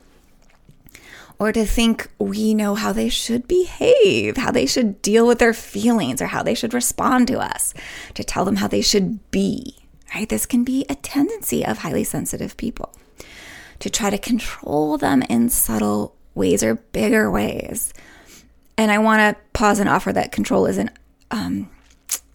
Or 1.42 1.50
to 1.50 1.66
think 1.66 2.08
we 2.20 2.54
know 2.54 2.76
how 2.76 2.92
they 2.92 3.08
should 3.08 3.48
behave, 3.48 4.36
how 4.36 4.52
they 4.52 4.64
should 4.64 5.02
deal 5.02 5.26
with 5.26 5.40
their 5.40 5.52
feelings, 5.52 6.22
or 6.22 6.26
how 6.26 6.44
they 6.44 6.54
should 6.54 6.72
respond 6.72 7.26
to 7.26 7.40
us, 7.40 7.74
to 8.14 8.22
tell 8.22 8.44
them 8.44 8.54
how 8.54 8.68
they 8.68 8.80
should 8.80 9.28
be, 9.32 9.74
right? 10.14 10.28
This 10.28 10.46
can 10.46 10.62
be 10.62 10.86
a 10.88 10.94
tendency 10.94 11.66
of 11.66 11.78
highly 11.78 12.04
sensitive 12.04 12.56
people 12.56 12.94
to 13.80 13.90
try 13.90 14.08
to 14.08 14.18
control 14.18 14.96
them 14.98 15.20
in 15.22 15.48
subtle 15.48 16.14
ways 16.36 16.62
or 16.62 16.76
bigger 16.76 17.28
ways. 17.28 17.92
And 18.78 18.92
I 18.92 18.98
want 18.98 19.36
to 19.36 19.42
pause 19.52 19.80
and 19.80 19.88
offer 19.88 20.12
that 20.12 20.30
control 20.30 20.66
isn't 20.66 20.90
um, 21.32 21.68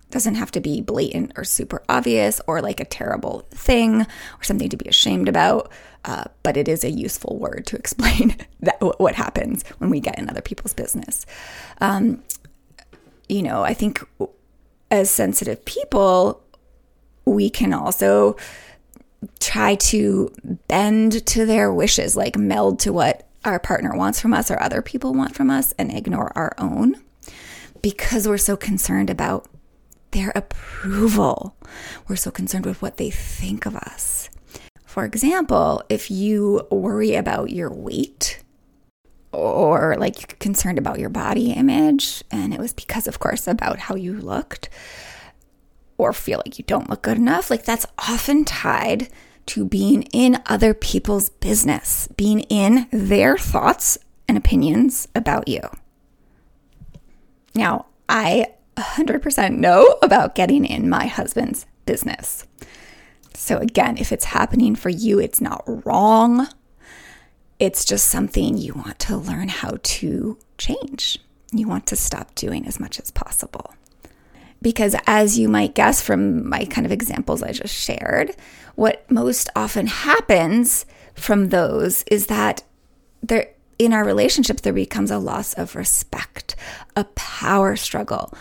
doesn't 0.09 0.35
have 0.35 0.51
to 0.51 0.59
be 0.59 0.81
blatant 0.81 1.31
or 1.37 1.45
super 1.45 1.81
obvious 1.87 2.41
or 2.45 2.61
like 2.61 2.81
a 2.81 2.85
terrible 2.85 3.47
thing 3.51 4.01
or 4.01 4.43
something 4.43 4.67
to 4.67 4.77
be 4.77 4.89
ashamed 4.89 5.29
about, 5.29 5.71
uh, 6.07 6.23
but 6.41 6.55
it 6.55 6.69
is 6.69 6.83
a 6.83 6.89
useful 6.89 7.37
word 7.37 7.65
to 7.67 7.75
explain 7.75 8.35
that 8.61 8.77
what 8.99 9.13
happens 9.13 9.63
when 9.77 9.89
we 9.89 9.99
get 9.99 10.17
in 10.17 10.29
other 10.29 10.41
people's 10.41 10.73
business. 10.73 11.25
Um, 11.81 12.23
you 13.27 13.43
know, 13.43 13.61
I 13.63 13.73
think 13.73 14.01
as 14.89 15.11
sensitive 15.11 15.63
people, 15.65 16.41
we 17.25 17.49
can 17.49 17.73
also 17.73 18.37
try 19.39 19.75
to 19.75 20.33
bend 20.69 21.25
to 21.25 21.45
their 21.45 21.73
wishes, 21.73 22.15
like 22.15 22.37
meld 22.37 22.79
to 22.79 22.93
what 22.93 23.27
our 23.43 23.59
partner 23.59 23.93
wants 23.95 24.21
from 24.21 24.33
us 24.33 24.49
or 24.49 24.61
other 24.61 24.81
people 24.81 25.13
want 25.13 25.35
from 25.35 25.49
us 25.49 25.73
and 25.77 25.91
ignore 25.91 26.31
our 26.37 26.53
own 26.57 26.95
because 27.81 28.27
we're 28.27 28.37
so 28.37 28.55
concerned 28.55 29.09
about 29.09 29.47
their 30.11 30.31
approval. 30.35 31.55
We're 32.07 32.15
so 32.15 32.31
concerned 32.31 32.65
with 32.65 32.81
what 32.81 32.95
they 32.95 33.09
think 33.09 33.65
of 33.65 33.75
us. 33.75 34.29
For 34.97 35.05
example, 35.05 35.83
if 35.89 36.09
you 36.09 36.65
worry 36.71 37.13
about 37.13 37.51
your 37.51 37.71
weight 37.71 38.41
or 39.31 39.95
like 39.99 40.19
you're 40.19 40.37
concerned 40.39 40.79
about 40.79 40.97
your 40.97 41.11
body 41.11 41.51
image, 41.51 42.23
and 42.31 42.51
it 42.51 42.59
was 42.59 42.73
because, 42.73 43.07
of 43.07 43.19
course, 43.19 43.47
about 43.47 43.77
how 43.77 43.93
you 43.93 44.13
looked, 44.13 44.69
or 45.99 46.13
feel 46.13 46.41
like 46.43 46.57
you 46.57 46.65
don't 46.65 46.89
look 46.89 47.03
good 47.03 47.17
enough, 47.17 47.51
like 47.51 47.63
that's 47.63 47.85
often 47.99 48.43
tied 48.43 49.09
to 49.45 49.65
being 49.65 50.01
in 50.13 50.41
other 50.47 50.73
people's 50.73 51.29
business, 51.29 52.07
being 52.17 52.39
in 52.49 52.87
their 52.91 53.37
thoughts 53.37 53.99
and 54.27 54.35
opinions 54.35 55.07
about 55.13 55.47
you. 55.47 55.61
Now, 57.53 57.85
I 58.09 58.47
100% 58.77 59.57
know 59.57 59.99
about 60.01 60.33
getting 60.33 60.65
in 60.65 60.89
my 60.89 61.05
husband's 61.05 61.67
business. 61.85 62.47
So, 63.47 63.59
again, 63.59 63.95
if 63.97 64.11
it's 64.11 64.25
happening 64.25 64.75
for 64.75 64.89
you, 64.89 65.19
it's 65.19 65.39
not 65.39 65.63
wrong. 65.85 66.49
It's 67.59 67.85
just 67.85 68.07
something 68.07 68.57
you 68.57 68.73
want 68.73 68.99
to 68.99 69.15
learn 69.15 69.47
how 69.47 69.77
to 69.81 70.37
change. 70.57 71.17
You 71.53 71.65
want 71.65 71.85
to 71.87 71.95
stop 71.95 72.35
doing 72.35 72.67
as 72.67 72.77
much 72.77 72.99
as 72.99 73.09
possible. 73.09 73.73
Because, 74.61 74.97
as 75.07 75.39
you 75.39 75.47
might 75.47 75.75
guess 75.75 76.01
from 76.01 76.49
my 76.49 76.65
kind 76.65 76.85
of 76.85 76.91
examples 76.91 77.41
I 77.41 77.53
just 77.53 77.73
shared, 77.73 78.35
what 78.75 79.09
most 79.09 79.49
often 79.55 79.87
happens 79.87 80.85
from 81.13 81.47
those 81.47 82.03
is 82.11 82.27
that 82.27 82.63
there, 83.23 83.47
in 83.79 83.93
our 83.93 84.03
relationships, 84.03 84.63
there 84.63 84.73
becomes 84.73 85.09
a 85.09 85.19
loss 85.19 85.53
of 85.53 85.73
respect, 85.77 86.57
a 86.97 87.05
power 87.15 87.77
struggle, 87.77 88.33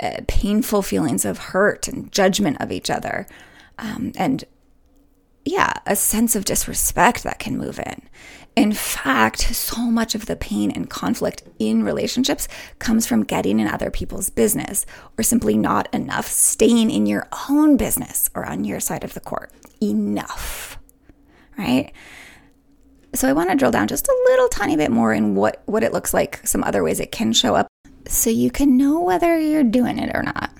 uh, 0.00 0.22
painful 0.26 0.80
feelings 0.80 1.26
of 1.26 1.36
hurt 1.36 1.86
and 1.86 2.10
judgment 2.10 2.56
of 2.62 2.72
each 2.72 2.88
other, 2.88 3.26
um, 3.78 4.12
and 4.16 4.44
yeah, 5.44 5.74
a 5.86 5.96
sense 5.96 6.34
of 6.34 6.44
disrespect 6.44 7.22
that 7.22 7.38
can 7.38 7.58
move 7.58 7.78
in. 7.78 8.02
In 8.56 8.72
fact, 8.72 9.40
so 9.40 9.78
much 9.78 10.14
of 10.14 10.26
the 10.26 10.36
pain 10.36 10.70
and 10.70 10.88
conflict 10.88 11.42
in 11.58 11.82
relationships 11.82 12.46
comes 12.78 13.06
from 13.06 13.24
getting 13.24 13.58
in 13.58 13.66
other 13.66 13.90
people's 13.90 14.30
business 14.30 14.86
or 15.18 15.24
simply 15.24 15.56
not 15.56 15.92
enough 15.92 16.28
staying 16.28 16.90
in 16.90 17.06
your 17.06 17.26
own 17.50 17.76
business 17.76 18.30
or 18.34 18.46
on 18.46 18.64
your 18.64 18.78
side 18.78 19.02
of 19.02 19.14
the 19.14 19.20
court. 19.20 19.52
Enough, 19.82 20.78
right? 21.58 21.92
So 23.12 23.28
I 23.28 23.32
want 23.32 23.50
to 23.50 23.56
drill 23.56 23.72
down 23.72 23.88
just 23.88 24.08
a 24.08 24.22
little 24.26 24.48
tiny 24.48 24.76
bit 24.76 24.90
more 24.90 25.12
in 25.12 25.34
what, 25.34 25.62
what 25.66 25.82
it 25.82 25.92
looks 25.92 26.14
like, 26.14 26.46
some 26.46 26.62
other 26.64 26.82
ways 26.82 27.00
it 27.00 27.12
can 27.12 27.32
show 27.32 27.56
up, 27.56 27.66
so 28.06 28.30
you 28.30 28.50
can 28.50 28.76
know 28.76 29.00
whether 29.00 29.38
you're 29.38 29.64
doing 29.64 29.98
it 29.98 30.14
or 30.14 30.22
not. 30.22 30.50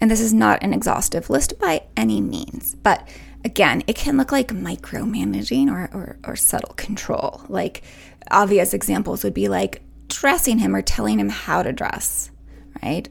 And 0.00 0.10
this 0.10 0.20
is 0.20 0.34
not 0.34 0.62
an 0.62 0.74
exhaustive 0.74 1.30
list 1.30 1.58
by 1.58 1.82
any 1.96 2.20
means, 2.20 2.74
but 2.74 3.08
again, 3.44 3.82
it 3.86 3.96
can 3.96 4.16
look 4.16 4.32
like 4.32 4.48
micromanaging 4.48 5.68
or, 5.68 5.90
or, 5.96 6.18
or 6.24 6.36
subtle 6.36 6.74
control. 6.74 7.42
Like 7.48 7.82
obvious 8.30 8.74
examples 8.74 9.22
would 9.24 9.34
be 9.34 9.48
like 9.48 9.82
dressing 10.08 10.58
him 10.58 10.74
or 10.74 10.82
telling 10.82 11.18
him 11.18 11.28
how 11.28 11.62
to 11.62 11.72
dress, 11.72 12.30
right? 12.82 13.08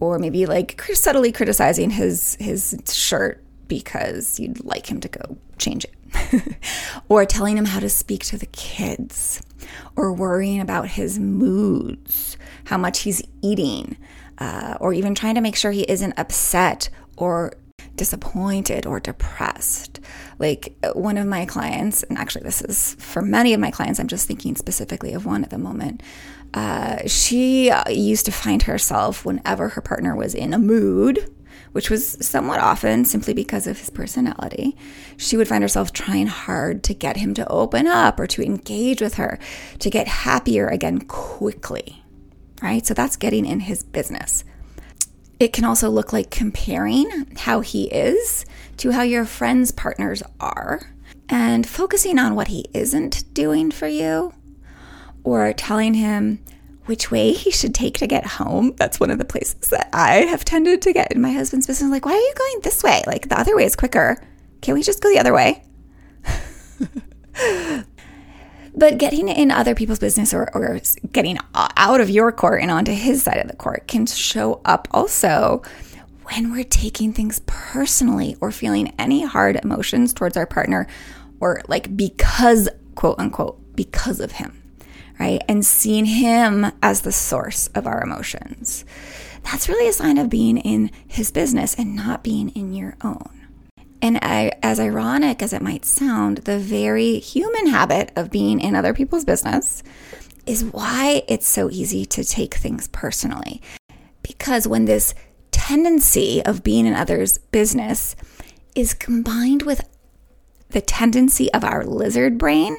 Or 0.00 0.18
maybe 0.18 0.46
like 0.46 0.80
subtly 0.92 1.32
criticizing 1.32 1.90
his 1.90 2.36
his 2.40 2.76
shirt 2.92 3.44
because 3.68 4.38
you'd 4.38 4.64
like 4.64 4.86
him 4.86 5.00
to 5.00 5.08
go 5.08 5.38
change 5.58 5.84
it. 5.84 6.56
or 7.08 7.24
telling 7.24 7.56
him 7.56 7.64
how 7.64 7.80
to 7.80 7.88
speak 7.88 8.24
to 8.24 8.38
the 8.38 8.46
kids. 8.46 9.42
Or 9.96 10.12
worrying 10.12 10.60
about 10.60 10.88
his 10.88 11.18
moods, 11.18 12.36
how 12.64 12.76
much 12.76 13.00
he's 13.00 13.22
eating, 13.42 13.96
uh, 14.38 14.76
or 14.80 14.92
even 14.92 15.14
trying 15.14 15.36
to 15.36 15.40
make 15.40 15.56
sure 15.56 15.70
he 15.70 15.82
isn't 15.82 16.14
upset 16.18 16.90
or 17.16 17.54
disappointed 17.96 18.86
or 18.86 19.00
depressed. 19.00 20.00
Like 20.38 20.76
one 20.94 21.16
of 21.16 21.26
my 21.26 21.46
clients, 21.46 22.02
and 22.02 22.18
actually, 22.18 22.44
this 22.44 22.62
is 22.62 22.94
for 22.98 23.22
many 23.22 23.54
of 23.54 23.60
my 23.60 23.70
clients, 23.70 24.00
I'm 24.00 24.08
just 24.08 24.26
thinking 24.26 24.56
specifically 24.56 25.14
of 25.14 25.26
one 25.26 25.44
at 25.44 25.50
the 25.50 25.58
moment. 25.58 26.02
Uh, 26.52 26.98
she 27.06 27.70
uh, 27.70 27.88
used 27.90 28.26
to 28.26 28.32
find 28.32 28.62
herself 28.62 29.24
whenever 29.24 29.70
her 29.70 29.80
partner 29.80 30.14
was 30.14 30.34
in 30.34 30.54
a 30.54 30.58
mood, 30.58 31.28
which 31.72 31.90
was 31.90 32.16
somewhat 32.24 32.60
often 32.60 33.04
simply 33.04 33.34
because 33.34 33.66
of 33.66 33.78
his 33.78 33.90
personality, 33.90 34.76
she 35.16 35.36
would 35.36 35.48
find 35.48 35.64
herself 35.64 35.92
trying 35.92 36.28
hard 36.28 36.84
to 36.84 36.94
get 36.94 37.16
him 37.16 37.34
to 37.34 37.48
open 37.48 37.88
up 37.88 38.20
or 38.20 38.28
to 38.28 38.42
engage 38.42 39.00
with 39.00 39.14
her, 39.14 39.40
to 39.80 39.90
get 39.90 40.06
happier 40.06 40.68
again 40.68 41.00
quickly. 41.00 42.04
Right? 42.62 42.86
So 42.86 42.94
that's 42.94 43.16
getting 43.16 43.44
in 43.44 43.60
his 43.60 43.82
business. 43.82 44.44
It 45.44 45.52
can 45.52 45.66
also 45.66 45.90
look 45.90 46.10
like 46.10 46.30
comparing 46.30 47.26
how 47.36 47.60
he 47.60 47.84
is 47.88 48.46
to 48.78 48.92
how 48.92 49.02
your 49.02 49.26
friends' 49.26 49.72
partners 49.72 50.22
are 50.40 50.94
and 51.28 51.68
focusing 51.68 52.18
on 52.18 52.34
what 52.34 52.48
he 52.48 52.64
isn't 52.72 53.34
doing 53.34 53.70
for 53.70 53.86
you 53.86 54.32
or 55.22 55.52
telling 55.52 55.92
him 55.92 56.42
which 56.86 57.10
way 57.10 57.32
he 57.32 57.50
should 57.50 57.74
take 57.74 57.98
to 57.98 58.06
get 58.06 58.24
home. 58.24 58.72
That's 58.76 58.98
one 58.98 59.10
of 59.10 59.18
the 59.18 59.26
places 59.26 59.68
that 59.68 59.90
I 59.92 60.22
have 60.22 60.46
tended 60.46 60.80
to 60.80 60.94
get 60.94 61.12
in 61.12 61.20
my 61.20 61.32
husband's 61.32 61.66
business. 61.66 61.90
Like, 61.90 62.06
why 62.06 62.12
are 62.12 62.16
you 62.16 62.34
going 62.38 62.60
this 62.62 62.82
way? 62.82 63.02
Like, 63.06 63.28
the 63.28 63.38
other 63.38 63.54
way 63.54 63.66
is 63.66 63.76
quicker. 63.76 64.16
Can't 64.62 64.78
we 64.78 64.82
just 64.82 65.02
go 65.02 65.10
the 65.10 65.18
other 65.18 65.34
way? 65.34 65.62
But 68.76 68.98
getting 68.98 69.28
in 69.28 69.50
other 69.50 69.74
people's 69.74 70.00
business 70.00 70.34
or, 70.34 70.50
or 70.54 70.80
getting 71.12 71.38
out 71.54 72.00
of 72.00 72.10
your 72.10 72.32
court 72.32 72.60
and 72.60 72.70
onto 72.70 72.92
his 72.92 73.22
side 73.22 73.38
of 73.38 73.48
the 73.48 73.56
court 73.56 73.86
can 73.86 74.06
show 74.06 74.60
up 74.64 74.88
also 74.90 75.62
when 76.24 76.50
we're 76.50 76.64
taking 76.64 77.12
things 77.12 77.40
personally 77.46 78.36
or 78.40 78.50
feeling 78.50 78.92
any 78.98 79.24
hard 79.24 79.60
emotions 79.62 80.12
towards 80.12 80.36
our 80.36 80.46
partner 80.46 80.88
or 81.40 81.62
like 81.68 81.96
because, 81.96 82.68
quote 82.94 83.18
unquote, 83.18 83.76
because 83.76 84.20
of 84.20 84.32
him, 84.32 84.62
right? 85.20 85.42
And 85.48 85.64
seeing 85.64 86.06
him 86.06 86.66
as 86.82 87.02
the 87.02 87.12
source 87.12 87.68
of 87.68 87.86
our 87.86 88.02
emotions. 88.02 88.84
That's 89.42 89.68
really 89.68 89.88
a 89.88 89.92
sign 89.92 90.18
of 90.18 90.30
being 90.30 90.56
in 90.56 90.90
his 91.06 91.30
business 91.30 91.74
and 91.74 91.94
not 91.94 92.24
being 92.24 92.48
in 92.50 92.72
your 92.72 92.96
own. 93.02 93.43
And 94.04 94.18
I, 94.20 94.52
as 94.62 94.78
ironic 94.78 95.40
as 95.40 95.54
it 95.54 95.62
might 95.62 95.86
sound, 95.86 96.38
the 96.44 96.58
very 96.58 97.18
human 97.20 97.68
habit 97.68 98.12
of 98.16 98.30
being 98.30 98.60
in 98.60 98.74
other 98.74 98.92
people's 98.92 99.24
business 99.24 99.82
is 100.44 100.62
why 100.62 101.22
it's 101.26 101.48
so 101.48 101.70
easy 101.70 102.04
to 102.04 102.22
take 102.22 102.52
things 102.52 102.86
personally. 102.88 103.62
Because 104.22 104.68
when 104.68 104.84
this 104.84 105.14
tendency 105.52 106.44
of 106.44 106.62
being 106.62 106.84
in 106.84 106.92
others' 106.92 107.38
business 107.38 108.14
is 108.74 108.92
combined 108.92 109.62
with 109.62 109.88
the 110.68 110.82
tendency 110.82 111.50
of 111.54 111.64
our 111.64 111.82
lizard 111.82 112.36
brain, 112.36 112.76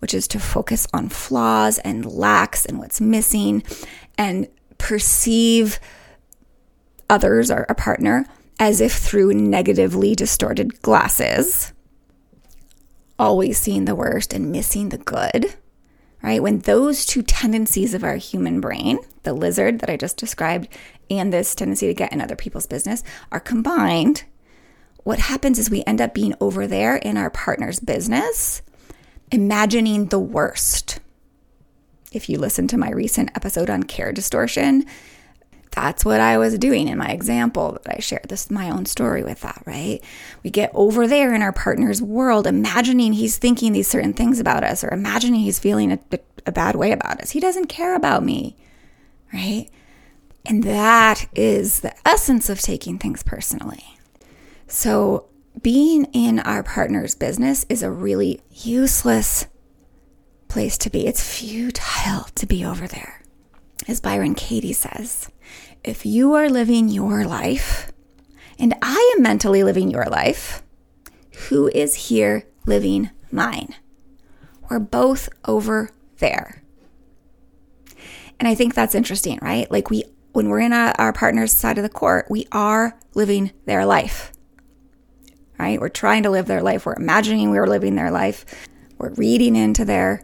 which 0.00 0.12
is 0.12 0.26
to 0.26 0.40
focus 0.40 0.88
on 0.92 1.10
flaws 1.10 1.78
and 1.78 2.04
lacks 2.04 2.66
and 2.66 2.80
what's 2.80 3.00
missing 3.00 3.62
and 4.18 4.48
perceive 4.78 5.78
others 7.08 7.52
or 7.52 7.66
a 7.68 7.74
partner 7.76 8.26
as 8.58 8.80
if 8.80 8.92
through 8.94 9.34
negatively 9.34 10.14
distorted 10.14 10.80
glasses, 10.82 11.72
always 13.18 13.58
seeing 13.58 13.84
the 13.84 13.94
worst 13.94 14.32
and 14.32 14.52
missing 14.52 14.88
the 14.88 14.98
good, 14.98 15.54
right? 16.22 16.42
When 16.42 16.60
those 16.60 17.04
two 17.04 17.22
tendencies 17.22 17.94
of 17.94 18.04
our 18.04 18.16
human 18.16 18.60
brain, 18.60 18.98
the 19.22 19.34
lizard 19.34 19.80
that 19.80 19.90
I 19.90 19.96
just 19.96 20.16
described, 20.16 20.68
and 21.10 21.32
this 21.32 21.54
tendency 21.54 21.86
to 21.86 21.94
get 21.94 22.12
in 22.12 22.20
other 22.20 22.36
people's 22.36 22.66
business, 22.66 23.02
are 23.30 23.40
combined, 23.40 24.24
what 25.04 25.18
happens 25.20 25.58
is 25.58 25.70
we 25.70 25.84
end 25.86 26.00
up 26.00 26.14
being 26.14 26.34
over 26.40 26.66
there 26.66 26.96
in 26.96 27.16
our 27.16 27.30
partner's 27.30 27.78
business, 27.78 28.62
imagining 29.30 30.06
the 30.06 30.18
worst. 30.18 30.98
If 32.12 32.28
you 32.28 32.38
listen 32.38 32.66
to 32.68 32.78
my 32.78 32.90
recent 32.90 33.30
episode 33.36 33.70
on 33.70 33.82
care 33.84 34.12
distortion, 34.12 34.84
that's 35.76 36.06
what 36.06 36.20
I 36.20 36.38
was 36.38 36.58
doing 36.58 36.88
in 36.88 36.96
my 36.96 37.10
example 37.10 37.78
that 37.84 37.96
I 37.96 38.00
shared. 38.00 38.30
This 38.30 38.46
is 38.46 38.50
my 38.50 38.70
own 38.70 38.86
story 38.86 39.22
with 39.22 39.42
that, 39.42 39.62
right? 39.66 40.00
We 40.42 40.48
get 40.48 40.70
over 40.72 41.06
there 41.06 41.34
in 41.34 41.42
our 41.42 41.52
partner's 41.52 42.00
world, 42.00 42.46
imagining 42.46 43.12
he's 43.12 43.36
thinking 43.36 43.72
these 43.72 43.86
certain 43.86 44.14
things 44.14 44.40
about 44.40 44.64
us 44.64 44.82
or 44.82 44.88
imagining 44.88 45.40
he's 45.40 45.58
feeling 45.58 45.92
a, 45.92 45.98
a 46.46 46.52
bad 46.52 46.76
way 46.76 46.92
about 46.92 47.20
us. 47.20 47.32
He 47.32 47.40
doesn't 47.40 47.66
care 47.66 47.94
about 47.94 48.24
me, 48.24 48.56
right? 49.34 49.68
And 50.46 50.64
that 50.64 51.28
is 51.34 51.80
the 51.80 51.94
essence 52.08 52.48
of 52.48 52.58
taking 52.58 52.98
things 52.98 53.22
personally. 53.22 53.84
So, 54.66 55.26
being 55.60 56.06
in 56.12 56.38
our 56.40 56.62
partner's 56.62 57.14
business 57.14 57.66
is 57.68 57.82
a 57.82 57.90
really 57.90 58.40
useless 58.50 59.46
place 60.48 60.78
to 60.78 60.90
be. 60.90 61.06
It's 61.06 61.38
futile 61.38 62.24
to 62.34 62.46
be 62.46 62.64
over 62.64 62.86
there. 62.86 63.22
As 63.88 64.00
Byron 64.00 64.34
Katie 64.34 64.72
says, 64.72 65.30
if 65.86 66.04
you 66.04 66.34
are 66.34 66.50
living 66.50 66.88
your 66.88 67.24
life 67.24 67.92
and 68.58 68.74
I 68.82 69.14
am 69.16 69.22
mentally 69.22 69.62
living 69.62 69.88
your 69.88 70.06
life, 70.06 70.62
who 71.48 71.68
is 71.68 72.08
here 72.08 72.44
living 72.66 73.10
mine? 73.30 73.74
We're 74.68 74.80
both 74.80 75.28
over 75.44 75.90
there. 76.18 76.62
And 78.40 78.48
I 78.48 78.54
think 78.56 78.74
that's 78.74 78.96
interesting, 78.96 79.38
right? 79.40 79.70
Like 79.70 79.88
we 79.88 80.04
when 80.32 80.48
we're 80.50 80.60
in 80.60 80.72
a, 80.72 80.92
our 80.98 81.14
partner's 81.14 81.52
side 81.52 81.78
of 81.78 81.82
the 81.82 81.88
court, 81.88 82.26
we 82.28 82.46
are 82.52 82.98
living 83.14 83.52
their 83.64 83.86
life. 83.86 84.32
Right? 85.58 85.80
We're 85.80 85.88
trying 85.88 86.24
to 86.24 86.30
live 86.30 86.46
their 86.46 86.60
life. 86.60 86.84
We're 86.84 86.96
imagining 86.96 87.50
we 87.50 87.56
are 87.56 87.66
living 87.66 87.94
their 87.94 88.10
life. 88.10 88.44
We're 88.98 89.14
reading 89.14 89.56
into 89.56 89.86
their 89.86 90.22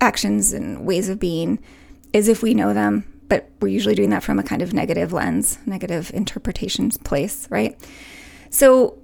actions 0.00 0.52
and 0.52 0.84
ways 0.84 1.08
of 1.08 1.18
being 1.18 1.60
as 2.12 2.28
if 2.28 2.42
we 2.42 2.52
know 2.52 2.74
them 2.74 3.17
but 3.28 3.50
we're 3.60 3.68
usually 3.68 3.94
doing 3.94 4.10
that 4.10 4.22
from 4.22 4.38
a 4.38 4.42
kind 4.42 4.62
of 4.62 4.72
negative 4.72 5.12
lens, 5.12 5.58
negative 5.66 6.10
interpretations 6.14 6.96
place, 6.96 7.46
right? 7.50 7.78
So, 8.50 8.98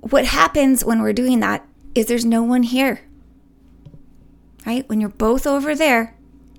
what 0.00 0.24
happens 0.24 0.84
when 0.84 1.02
we're 1.02 1.12
doing 1.12 1.40
that 1.40 1.66
is 1.94 2.06
there's 2.06 2.24
no 2.24 2.42
one 2.42 2.62
here, 2.62 3.00
right? 4.64 4.88
When 4.88 5.00
you're 5.00 5.10
both 5.10 5.46
over 5.46 5.74
there 5.74 6.14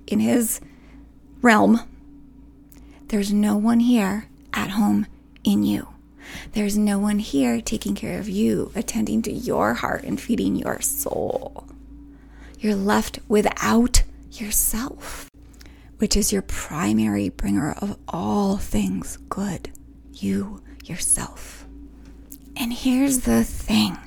in 0.06 0.20
his 0.20 0.60
realm, 1.40 1.80
there's 3.08 3.32
no 3.32 3.56
one 3.56 3.80
here 3.80 4.28
at 4.52 4.70
home 4.70 5.06
in 5.42 5.64
you. 5.64 5.88
There's 6.52 6.78
no 6.78 6.98
one 6.98 7.18
here 7.18 7.60
taking 7.60 7.94
care 7.94 8.18
of 8.20 8.28
you, 8.28 8.70
attending 8.74 9.22
to 9.22 9.32
your 9.32 9.74
heart 9.74 10.04
and 10.04 10.20
feeding 10.20 10.54
your 10.54 10.80
soul. 10.80 11.66
You're 12.58 12.76
left 12.76 13.18
without 13.26 14.02
yourself 14.30 15.29
which 16.00 16.16
is 16.16 16.32
your 16.32 16.42
primary 16.42 17.28
bringer 17.28 17.72
of 17.72 17.96
all 18.08 18.56
things 18.56 19.18
good, 19.28 19.70
you 20.14 20.62
yourself. 20.84 21.66
And 22.56 22.72
here's 22.72 23.20
the 23.20 23.44
thing 23.44 23.98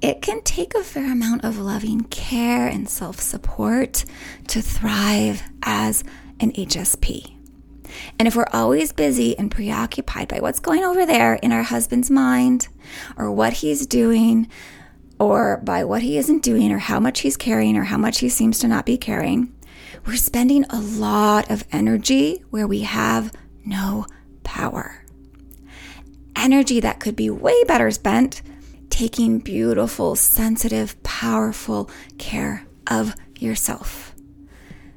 it 0.00 0.22
can 0.22 0.42
take 0.42 0.74
a 0.74 0.82
fair 0.82 1.12
amount 1.12 1.44
of 1.44 1.58
loving 1.58 2.02
care 2.02 2.68
and 2.68 2.88
self 2.88 3.20
support 3.20 4.04
to 4.46 4.62
thrive 4.62 5.42
as 5.64 6.04
an 6.38 6.52
HSP. 6.52 7.36
And 8.18 8.28
if 8.28 8.36
we're 8.36 8.46
always 8.52 8.92
busy 8.92 9.36
and 9.36 9.50
preoccupied 9.50 10.28
by 10.28 10.38
what's 10.38 10.60
going 10.60 10.84
over 10.84 11.04
there 11.04 11.34
in 11.34 11.50
our 11.50 11.64
husband's 11.64 12.10
mind, 12.10 12.68
or 13.16 13.30
what 13.30 13.54
he's 13.54 13.86
doing, 13.88 14.48
or 15.18 15.58
by 15.64 15.84
what 15.84 16.02
he 16.02 16.16
isn't 16.16 16.44
doing, 16.44 16.70
or 16.70 16.78
how 16.78 17.00
much 17.00 17.20
he's 17.20 17.36
caring, 17.36 17.76
or 17.76 17.84
how 17.84 17.98
much 17.98 18.20
he 18.20 18.28
seems 18.28 18.60
to 18.60 18.68
not 18.68 18.86
be 18.86 18.96
caring, 18.96 19.52
we're 20.06 20.16
spending 20.16 20.64
a 20.64 20.80
lot 20.80 21.50
of 21.50 21.64
energy 21.72 22.44
where 22.50 22.66
we 22.66 22.80
have 22.80 23.32
no 23.64 24.06
power. 24.42 25.04
Energy 26.34 26.80
that 26.80 27.00
could 27.00 27.14
be 27.14 27.30
way 27.30 27.62
better 27.64 27.90
spent 27.90 28.42
taking 28.90 29.38
beautiful, 29.38 30.16
sensitive, 30.16 31.00
powerful 31.02 31.90
care 32.18 32.66
of 32.88 33.14
yourself 33.38 34.14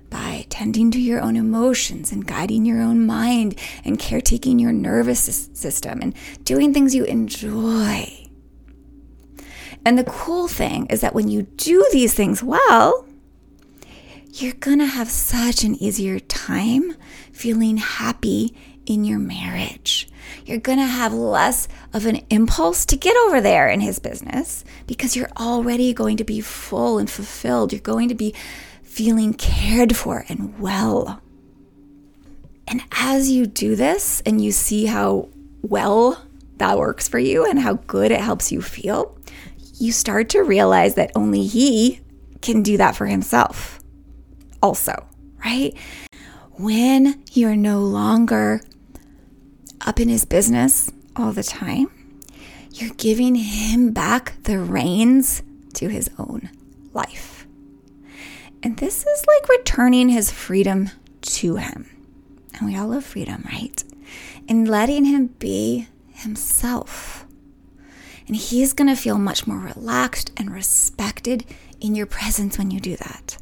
by 0.09 0.45
tending 0.49 0.91
to 0.91 0.99
your 0.99 1.21
own 1.21 1.35
emotions 1.35 2.11
and 2.11 2.25
guiding 2.25 2.65
your 2.65 2.81
own 2.81 3.05
mind 3.05 3.59
and 3.83 3.99
caretaking 3.99 4.59
your 4.59 4.71
nervous 4.71 5.49
system 5.53 5.99
and 6.01 6.15
doing 6.43 6.73
things 6.73 6.95
you 6.95 7.03
enjoy. 7.03 8.27
And 9.85 9.97
the 9.99 10.03
cool 10.05 10.47
thing 10.47 10.87
is 10.87 11.01
that 11.01 11.13
when 11.13 11.27
you 11.27 11.43
do 11.43 11.87
these 11.91 12.13
things 12.13 12.41
well, 12.41 13.05
you're 14.41 14.53
to 14.79 14.85
have 14.85 15.09
such 15.09 15.63
an 15.63 15.81
easier 15.81 16.19
time 16.19 16.93
feeling 17.31 17.77
happy 17.77 18.53
in 18.85 19.03
your 19.05 19.19
marriage. 19.19 20.09
You're 20.45 20.59
to 20.79 20.85
have 20.85 21.13
less 21.13 21.67
of 21.93 22.05
an 22.05 22.21
impulse 22.29 22.85
to 22.87 22.97
get 22.97 23.15
over 23.25 23.39
there 23.39 23.69
in 23.69 23.79
his 23.79 23.99
business 23.99 24.65
because 24.87 25.15
you're 25.15 25.31
already 25.37 25.93
going 25.93 26.17
to 26.17 26.23
be 26.23 26.41
full 26.41 26.97
and 26.97 27.09
fulfilled. 27.09 27.71
You're 27.71 27.81
going 27.81 28.09
to 28.09 28.15
be 28.15 28.33
feeling 28.83 29.33
cared 29.33 29.95
for 29.95 30.25
and 30.27 30.59
well. 30.59 31.21
And 32.67 32.81
as 32.91 33.29
you 33.29 33.45
do 33.45 33.75
this 33.75 34.21
and 34.25 34.43
you 34.43 34.51
see 34.51 34.85
how 34.85 35.29
well 35.61 36.23
that 36.57 36.77
works 36.77 37.07
for 37.07 37.19
you 37.19 37.45
and 37.45 37.59
how 37.59 37.73
good 37.73 38.11
it 38.11 38.21
helps 38.21 38.51
you 38.51 38.61
feel, 38.61 39.17
you 39.79 39.91
start 39.91 40.29
to 40.29 40.41
realize 40.41 40.95
that 40.95 41.11
only 41.15 41.45
he 41.45 42.01
can 42.41 42.63
do 42.63 42.77
that 42.77 42.95
for 42.95 43.05
himself, 43.05 43.79
also, 44.65 45.05
right? 45.45 45.75
When 46.53 47.23
you're 47.33 47.55
no 47.55 47.81
longer 47.81 48.61
up 49.85 49.99
in 49.99 50.09
his 50.09 50.25
business 50.25 50.91
all 51.15 51.31
the 51.31 51.43
time, 51.43 51.91
you're 52.71 52.95
giving 52.95 53.35
him 53.35 53.91
back 53.91 54.41
the 54.41 54.57
reins 54.57 55.43
to 55.75 55.87
his 55.87 56.09
own 56.17 56.49
life. 56.93 57.45
And 58.63 58.77
this 58.77 59.05
is 59.05 59.25
like 59.27 59.49
returning 59.49 60.09
his 60.09 60.31
freedom 60.31 60.89
to 61.21 61.57
him. 61.57 61.87
And 62.55 62.65
we 62.65 62.75
all 62.75 62.87
love 62.87 63.05
freedom, 63.05 63.43
right? 63.45 63.83
And 64.49 64.67
letting 64.67 65.05
him 65.05 65.27
be 65.27 65.87
himself. 66.11 67.27
And 68.25 68.35
he's 68.35 68.73
going 68.73 68.87
to 68.87 68.99
feel 68.99 69.19
much 69.19 69.45
more 69.45 69.59
relaxed 69.59 70.31
and 70.37 70.51
respected 70.51 71.45
in 71.79 71.93
your 71.93 72.07
presence 72.07 72.57
when 72.57 72.71
you 72.71 72.79
do 72.79 72.95
that. 72.95 73.37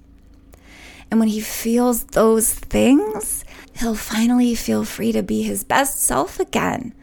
And 1.13 1.19
when 1.19 1.30
he 1.30 1.41
feels 1.41 2.06
those 2.06 2.52
things, 2.52 3.45
he'll 3.78 3.93
finally 3.93 4.56
feel 4.56 4.84
free 4.84 5.12
to 5.12 5.21
be 5.21 5.43
his 5.43 5.63
best 5.63 6.02
self 6.02 6.39
again. 6.39 6.95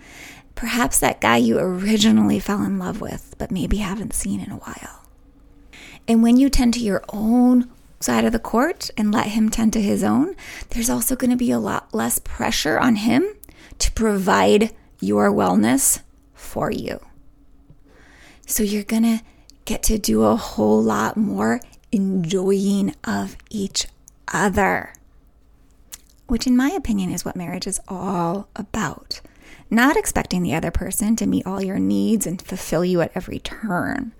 Perhaps 0.57 0.99
that 0.99 1.21
guy 1.21 1.37
you 1.37 1.61
originally 1.61 2.41
fell 2.41 2.65
in 2.65 2.77
love 2.77 3.01
with, 3.01 3.37
but 3.39 3.53
maybe 3.53 3.77
haven't 3.77 4.13
seen 4.13 4.41
in 4.41 4.51
a 4.51 4.57
while. 4.57 5.07
And 6.09 6.25
when 6.25 6.37
you 6.37 6.51
tend 6.51 6.75
to 6.75 6.81
your 6.81 7.05
own 7.11 7.71
side 8.01 8.25
of 8.25 8.33
the 8.33 8.41
court 8.41 8.91
and 8.97 9.13
let 9.13 9.29
him 9.29 9.49
tend 9.49 9.75
to 9.75 9.81
his 9.81 10.03
own, 10.03 10.35
there's 10.71 10.91
also 10.91 11.15
going 11.15 11.31
to 11.31 11.37
be 11.37 11.53
a 11.53 11.61
lot 11.61 11.95
less 11.95 12.19
pressure 12.19 12.81
on 12.81 12.97
him 12.97 13.25
to 13.79 13.93
provide 13.93 14.75
your 14.99 15.31
wellness 15.31 16.03
for 16.35 16.73
you. 16.73 16.99
So 18.45 18.65
you're 18.65 18.83
going 18.83 19.05
to 19.05 19.25
get 19.67 19.85
to 19.85 19.99
do 19.99 20.25
a 20.25 20.35
whole 20.35 20.83
lot 20.83 21.17
more 21.17 21.61
enjoying 21.93 22.93
of 23.05 23.37
each 23.51 23.87
other 24.31 24.93
which, 26.31 26.47
in 26.47 26.57
my 26.57 26.71
opinion, 26.71 27.11
is 27.11 27.25
what 27.25 27.35
marriage 27.35 27.67
is 27.67 27.81
all 27.89 28.49
about. 28.55 29.21
Not 29.69 29.97
expecting 29.97 30.45
the 30.45 30.55
other 30.55 30.71
person 30.71 31.17
to 31.17 31.27
meet 31.27 31.45
all 31.45 31.61
your 31.61 31.81
needs 31.81 32.25
and 32.25 32.41
fulfill 32.41 32.85
you 32.85 33.01
at 33.01 33.11
every 33.17 33.41
turn, 33.41 34.13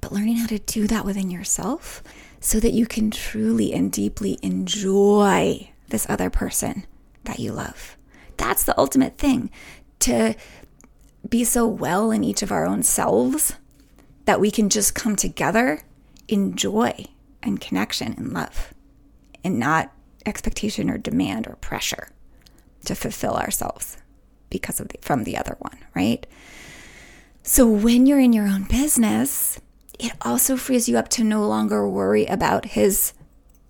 but 0.00 0.12
learning 0.12 0.36
how 0.36 0.46
to 0.46 0.58
do 0.58 0.86
that 0.86 1.04
within 1.04 1.30
yourself 1.30 2.02
so 2.40 2.58
that 2.58 2.72
you 2.72 2.86
can 2.86 3.10
truly 3.10 3.74
and 3.74 3.92
deeply 3.92 4.38
enjoy 4.42 5.70
this 5.90 6.08
other 6.08 6.30
person 6.30 6.86
that 7.24 7.38
you 7.38 7.52
love. 7.52 7.98
That's 8.38 8.64
the 8.64 8.78
ultimate 8.78 9.18
thing 9.18 9.50
to 10.00 10.34
be 11.28 11.44
so 11.44 11.66
well 11.66 12.10
in 12.10 12.24
each 12.24 12.40
of 12.40 12.50
our 12.50 12.64
own 12.64 12.82
selves 12.82 13.56
that 14.24 14.40
we 14.40 14.50
can 14.50 14.70
just 14.70 14.94
come 14.94 15.16
together 15.16 15.82
in 16.28 16.56
joy 16.56 17.04
and 17.42 17.60
connection 17.60 18.14
and 18.16 18.32
love 18.32 18.72
and 19.44 19.58
not 19.58 19.92
expectation 20.26 20.90
or 20.90 20.98
demand 20.98 21.46
or 21.46 21.56
pressure 21.56 22.08
to 22.84 22.94
fulfill 22.94 23.34
ourselves 23.34 23.96
because 24.50 24.80
of 24.80 24.88
the, 24.88 24.98
from 25.00 25.24
the 25.24 25.36
other 25.36 25.56
one, 25.58 25.78
right? 25.94 26.26
So 27.42 27.66
when 27.66 28.06
you're 28.06 28.20
in 28.20 28.32
your 28.32 28.46
own 28.46 28.64
business, 28.64 29.60
it 29.98 30.12
also 30.22 30.56
frees 30.56 30.88
you 30.88 30.98
up 30.98 31.08
to 31.10 31.24
no 31.24 31.46
longer 31.46 31.88
worry 31.88 32.26
about 32.26 32.66
his 32.66 33.12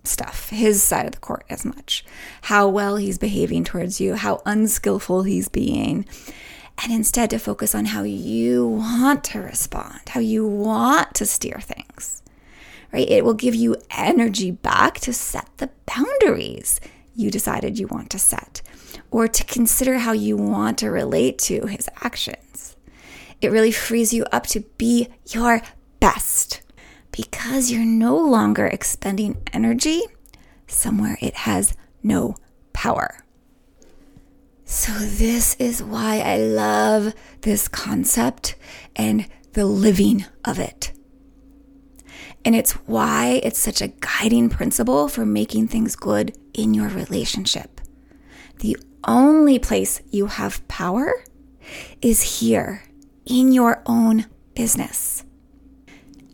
stuff, 0.03 0.49
his 0.49 0.83
side 0.83 1.05
of 1.05 1.13
the 1.13 1.19
court 1.19 1.45
as 1.49 1.63
much, 1.63 2.03
how 2.43 2.67
well 2.67 2.97
he's 2.97 3.17
behaving 3.17 3.63
towards 3.63 4.01
you, 4.01 4.15
how 4.15 4.41
unskillful 4.45 5.23
he's 5.23 5.47
being, 5.47 6.05
and 6.83 6.91
instead 6.91 7.29
to 7.29 7.37
focus 7.37 7.73
on 7.73 7.85
how 7.85 8.03
you 8.03 8.67
want 8.67 9.23
to 9.23 9.39
respond, 9.39 10.01
how 10.09 10.19
you 10.19 10.45
want 10.45 11.13
to 11.15 11.25
steer 11.25 11.59
things 11.61 12.22
right? 12.93 13.09
It 13.09 13.25
will 13.25 13.33
give 13.33 13.55
you 13.55 13.75
energy 13.91 14.51
back 14.51 14.99
to 15.01 15.11
set 15.11 15.49
the 15.57 15.71
boundaries 15.85 16.79
you 17.15 17.29
decided 17.29 17.79
you 17.79 17.87
want 17.87 18.09
to 18.11 18.19
set 18.19 18.61
or 19.11 19.27
to 19.27 19.43
consider 19.43 19.99
how 19.99 20.11
you 20.11 20.37
want 20.37 20.77
to 20.79 20.89
relate 20.89 21.37
to 21.39 21.65
his 21.67 21.89
actions. 22.01 22.75
It 23.41 23.51
really 23.51 23.71
frees 23.71 24.13
you 24.13 24.23
up 24.31 24.47
to 24.47 24.61
be 24.77 25.09
your 25.29 25.61
best 25.99 26.61
because 27.11 27.71
you're 27.71 27.85
no 27.85 28.17
longer 28.17 28.65
expending 28.65 29.41
energy 29.51 30.01
somewhere 30.67 31.17
it 31.21 31.35
has 31.35 31.75
no 32.01 32.35
power. 32.71 33.23
So, 34.65 34.91
this 34.93 35.55
is 35.59 35.83
why 35.83 36.19
I 36.19 36.37
love 36.37 37.13
this 37.41 37.67
concept 37.67 38.55
and 38.95 39.27
the 39.51 39.65
living 39.65 40.25
of 40.45 40.57
it. 40.57 40.93
And 42.45 42.55
it's 42.55 42.73
why 42.73 43.39
it's 43.43 43.59
such 43.59 43.81
a 43.81 43.87
guiding 43.87 44.49
principle 44.49 45.07
for 45.07 45.25
making 45.25 45.67
things 45.67 45.95
good 45.95 46.37
in 46.53 46.73
your 46.73 46.89
relationship. 46.89 47.79
The 48.59 48.77
only 49.05 49.59
place 49.59 50.01
you 50.11 50.27
have 50.27 50.65
power 50.67 51.23
is 52.01 52.39
here 52.39 52.83
in 53.25 53.51
your 53.51 53.81
own 53.85 54.25
business. 54.55 55.23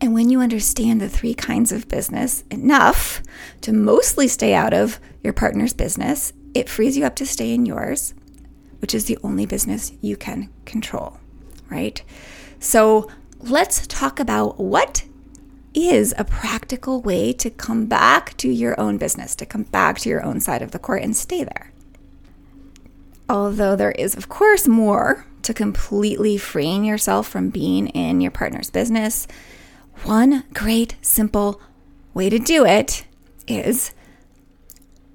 And 0.01 0.13
when 0.13 0.29
you 0.29 0.39
understand 0.39 1.01
the 1.01 1.09
three 1.09 1.33
kinds 1.33 1.71
of 1.71 1.87
business 1.87 2.43
enough 2.49 3.21
to 3.61 3.73
mostly 3.73 4.27
stay 4.27 4.53
out 4.53 4.73
of 4.73 4.99
your 5.23 5.33
partner's 5.33 5.73
business, 5.73 6.31
it 6.53 6.69
frees 6.69 6.97
you 6.97 7.05
up 7.05 7.15
to 7.17 7.25
stay 7.25 7.53
in 7.53 7.65
yours, 7.65 8.13
which 8.79 8.95
is 8.95 9.05
the 9.05 9.17
only 9.23 9.45
business 9.45 9.91
you 10.01 10.15
can 10.15 10.49
control, 10.65 11.19
right? 11.69 12.01
So 12.59 13.09
let's 13.39 13.85
talk 13.87 14.19
about 14.19 14.59
what 14.59 15.03
is 15.87 16.13
a 16.17 16.25
practical 16.25 17.01
way 17.01 17.31
to 17.33 17.49
come 17.49 17.85
back 17.85 18.35
to 18.37 18.49
your 18.49 18.79
own 18.79 18.97
business, 18.97 19.35
to 19.35 19.45
come 19.45 19.63
back 19.63 19.99
to 19.99 20.09
your 20.09 20.23
own 20.23 20.39
side 20.39 20.61
of 20.61 20.71
the 20.71 20.79
court 20.79 21.03
and 21.03 21.15
stay 21.15 21.43
there. 21.43 21.71
Although 23.29 23.75
there 23.75 23.91
is, 23.91 24.15
of 24.15 24.27
course, 24.27 24.67
more 24.67 25.25
to 25.43 25.53
completely 25.53 26.37
freeing 26.37 26.83
yourself 26.83 27.27
from 27.27 27.49
being 27.49 27.87
in 27.89 28.21
your 28.21 28.31
partner's 28.31 28.69
business, 28.69 29.27
one 30.03 30.43
great, 30.53 30.95
simple 31.01 31.61
way 32.13 32.29
to 32.29 32.39
do 32.39 32.65
it 32.65 33.05
is 33.47 33.93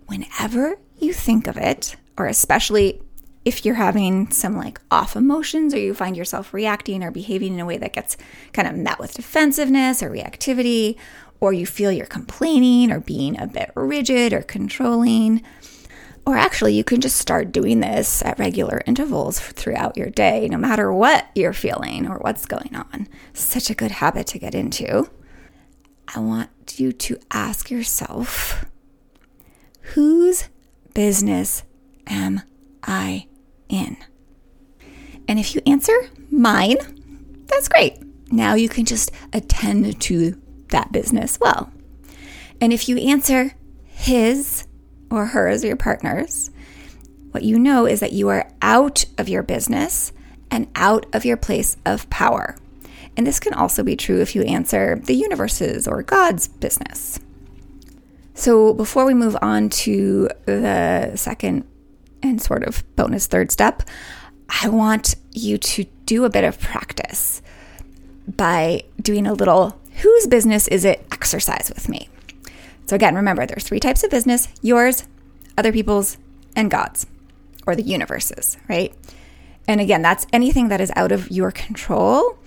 whenever 0.06 0.78
you 0.98 1.12
think 1.12 1.46
of 1.46 1.56
it, 1.56 1.96
or 2.16 2.26
especially 2.26 3.02
if 3.44 3.64
you're 3.64 3.74
having 3.74 4.30
some 4.30 4.56
like 4.56 4.80
off 4.90 5.16
emotions 5.16 5.74
or 5.74 5.78
you 5.78 5.94
find 5.94 6.16
yourself 6.16 6.54
reacting 6.54 7.02
or 7.02 7.10
behaving 7.10 7.54
in 7.54 7.60
a 7.60 7.66
way 7.66 7.76
that 7.78 7.92
gets 7.92 8.16
kind 8.52 8.66
of 8.66 8.74
met 8.74 8.98
with 8.98 9.14
defensiveness 9.14 10.02
or 10.02 10.10
reactivity, 10.10 10.96
or 11.40 11.52
you 11.52 11.66
feel 11.66 11.92
you're 11.92 12.06
complaining 12.06 12.90
or 12.90 13.00
being 13.00 13.38
a 13.38 13.46
bit 13.46 13.70
rigid 13.74 14.32
or 14.32 14.42
controlling, 14.42 15.42
or 16.26 16.36
actually, 16.36 16.72
you 16.72 16.84
can 16.84 17.02
just 17.02 17.18
start 17.18 17.52
doing 17.52 17.80
this 17.80 18.22
at 18.22 18.38
regular 18.38 18.80
intervals 18.86 19.38
throughout 19.38 19.96
your 19.96 20.08
day, 20.08 20.48
no 20.48 20.56
matter 20.56 20.90
what 20.90 21.26
you're 21.34 21.52
feeling 21.52 22.06
or 22.08 22.16
what's 22.18 22.46
going 22.46 22.74
on. 22.74 23.08
Such 23.34 23.68
a 23.68 23.74
good 23.74 23.90
habit 23.90 24.26
to 24.28 24.38
get 24.38 24.54
into. 24.54 25.10
I 26.14 26.20
want 26.20 26.48
you 26.78 26.92
to 26.92 27.18
ask 27.30 27.70
yourself 27.70 28.64
whose 29.80 30.48
business 30.94 31.62
am 32.06 32.40
I 32.82 33.26
in? 33.68 33.96
And 35.28 35.38
if 35.38 35.54
you 35.54 35.62
answer 35.66 35.94
mine, 36.30 36.76
that's 37.46 37.68
great. 37.68 37.98
Now 38.30 38.54
you 38.54 38.68
can 38.68 38.84
just 38.84 39.10
attend 39.32 40.00
to 40.02 40.40
that 40.68 40.92
business 40.92 41.38
well. 41.40 41.70
And 42.60 42.72
if 42.72 42.88
you 42.88 42.98
answer 42.98 43.54
his 43.86 44.66
or 45.10 45.26
hers, 45.26 45.64
or 45.64 45.68
your 45.68 45.76
partner's, 45.76 46.50
what 47.30 47.42
you 47.42 47.58
know 47.58 47.86
is 47.86 48.00
that 48.00 48.12
you 48.12 48.28
are 48.28 48.50
out 48.62 49.04
of 49.18 49.28
your 49.28 49.42
business 49.42 50.12
and 50.50 50.68
out 50.74 51.06
of 51.12 51.24
your 51.24 51.36
place 51.36 51.76
of 51.84 52.08
power. 52.10 52.56
And 53.16 53.26
this 53.26 53.40
can 53.40 53.54
also 53.54 53.82
be 53.82 53.96
true 53.96 54.20
if 54.20 54.34
you 54.34 54.42
answer 54.42 55.00
the 55.04 55.14
universe's 55.14 55.86
or 55.86 56.02
God's 56.02 56.48
business, 56.48 57.20
So, 58.34 58.74
before 58.74 59.06
we 59.06 59.14
move 59.14 59.36
on 59.40 59.68
to 59.70 60.28
the 60.46 61.12
second 61.14 61.64
and 62.24 62.40
sort 62.40 62.64
of 62.64 62.84
bonus 62.96 63.26
third 63.26 63.50
step, 63.50 63.82
I 64.62 64.68
want 64.68 65.14
you 65.32 65.58
to 65.58 65.84
do 66.06 66.24
a 66.24 66.30
bit 66.30 66.44
of 66.44 66.58
practice 66.60 67.42
by 68.26 68.84
doing 69.00 69.26
a 69.26 69.32
little 69.34 69.78
whose 70.02 70.26
business 70.26 70.66
is 70.68 70.84
it 70.84 71.06
exercise 71.12 71.70
with 71.74 71.88
me. 71.88 72.08
So, 72.86 72.96
again, 72.96 73.14
remember 73.14 73.46
there's 73.46 73.64
three 73.64 73.80
types 73.80 74.04
of 74.04 74.10
business 74.10 74.48
yours, 74.60 75.04
other 75.56 75.72
people's, 75.72 76.18
and 76.56 76.70
God's, 76.70 77.06
or 77.66 77.74
the 77.74 77.82
universe's, 77.82 78.56
right? 78.68 78.94
And 79.66 79.80
again, 79.80 80.02
that's 80.02 80.26
anything 80.32 80.68
that 80.68 80.80
is 80.80 80.92
out 80.94 81.12
of 81.12 81.30
your 81.30 81.50
control 81.50 82.38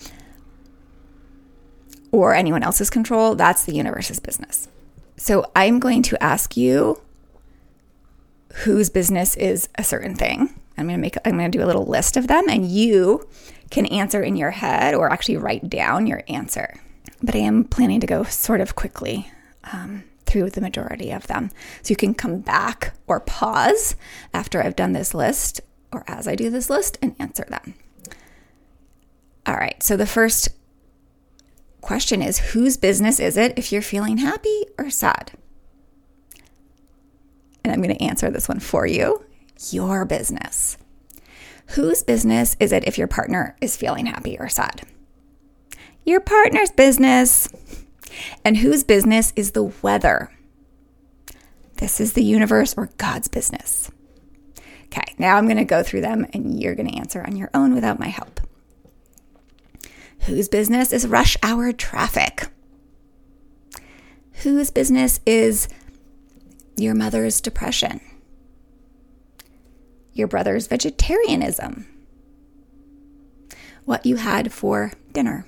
or 2.11 2.33
anyone 2.33 2.63
else's 2.63 2.89
control. 2.89 3.35
That's 3.35 3.65
the 3.65 3.73
universe's 3.73 4.19
business. 4.19 4.67
So 5.17 5.49
I'm 5.55 5.79
going 5.79 6.03
to 6.03 6.23
ask 6.23 6.55
you 6.55 7.01
whose 8.67 8.89
business 8.89 9.33
is 9.37 9.69
a 9.75 9.83
certain 9.83 10.13
thing. 10.13 10.53
I'm 10.77 10.87
going 10.87 10.97
to 10.97 11.01
make 11.01 11.15
I'm 11.23 11.37
going 11.37 11.49
to 11.49 11.57
do 11.57 11.63
a 11.63 11.65
little 11.65 11.85
list 11.85 12.17
of 12.17 12.27
them 12.27 12.49
and 12.49 12.69
you 12.69 13.25
can 13.71 13.85
answer 13.85 14.21
in 14.21 14.35
your 14.35 14.51
head 14.51 14.93
or 14.93 15.09
actually 15.09 15.37
write 15.37 15.69
down 15.69 16.05
your 16.05 16.21
answer. 16.27 16.77
But 17.23 17.33
I 17.33 17.39
am 17.39 17.63
planning 17.63 18.01
to 18.01 18.07
go 18.07 18.23
sort 18.23 18.59
of 18.59 18.75
quickly 18.75 19.31
um, 19.71 20.03
through 20.25 20.49
the 20.49 20.59
majority 20.59 21.11
of 21.11 21.27
them. 21.27 21.49
So 21.81 21.91
you 21.91 21.95
can 21.95 22.13
come 22.13 22.39
back 22.39 22.93
or 23.07 23.21
pause 23.21 23.95
after 24.33 24.61
I've 24.61 24.75
done 24.75 24.91
this 24.91 25.13
list 25.13 25.61
or 25.93 26.03
as 26.05 26.27
I 26.27 26.35
do 26.35 26.49
this 26.49 26.69
list 26.69 26.97
and 27.01 27.15
answer 27.19 27.45
them. 27.47 27.73
All 29.45 29.55
right, 29.55 29.81
so 29.81 29.95
the 29.95 30.05
first 30.05 30.49
question 31.79 32.21
is 32.21 32.51
whose 32.51 32.75
business 32.75 33.17
is 33.17 33.37
it 33.37 33.57
if 33.57 33.71
you're 33.71 33.81
feeling 33.81 34.17
happy 34.17 34.65
or 34.77 34.89
sad? 34.89 35.31
And 37.67 37.73
I'm 37.73 37.81
going 37.81 37.97
to 37.97 38.01
answer 38.01 38.29
this 38.31 38.47
one 38.47 38.61
for 38.61 38.87
you 38.87 39.25
your 39.71 40.05
business. 40.05 40.77
Whose 41.71 42.01
business 42.01 42.55
is 42.61 42.71
it 42.71 42.85
if 42.87 42.97
your 42.97 43.07
partner 43.07 43.57
is 43.59 43.75
feeling 43.75 44.05
happy 44.05 44.37
or 44.39 44.47
sad? 44.47 44.83
Your 46.05 46.21
partner's 46.21 46.71
business. 46.71 47.49
And 48.45 48.55
whose 48.55 48.85
business 48.85 49.33
is 49.35 49.51
the 49.51 49.65
weather? 49.81 50.31
This 51.75 51.99
is 51.99 52.13
the 52.13 52.23
universe 52.23 52.73
or 52.77 52.89
God's 52.97 53.27
business. 53.27 53.91
Okay, 54.85 55.13
now 55.17 55.35
I'm 55.35 55.45
going 55.45 55.57
to 55.57 55.65
go 55.65 55.83
through 55.83 56.01
them 56.01 56.25
and 56.31 56.57
you're 56.57 56.75
going 56.75 56.87
to 56.87 56.97
answer 56.97 57.21
on 57.21 57.35
your 57.35 57.49
own 57.53 57.75
without 57.75 57.99
my 57.99 58.07
help. 58.07 58.39
Whose 60.21 60.47
business 60.47 60.93
is 60.93 61.05
rush 61.05 61.35
hour 61.43 61.73
traffic? 61.73 62.47
Whose 64.43 64.71
business 64.71 65.19
is 65.25 65.67
your 66.77 66.93
mother's 66.93 67.41
depression? 67.41 67.99
Your 70.13 70.27
brother's 70.27 70.67
vegetarianism? 70.67 71.87
What 73.85 74.05
you 74.05 74.17
had 74.17 74.53
for 74.53 74.93
dinner? 75.11 75.45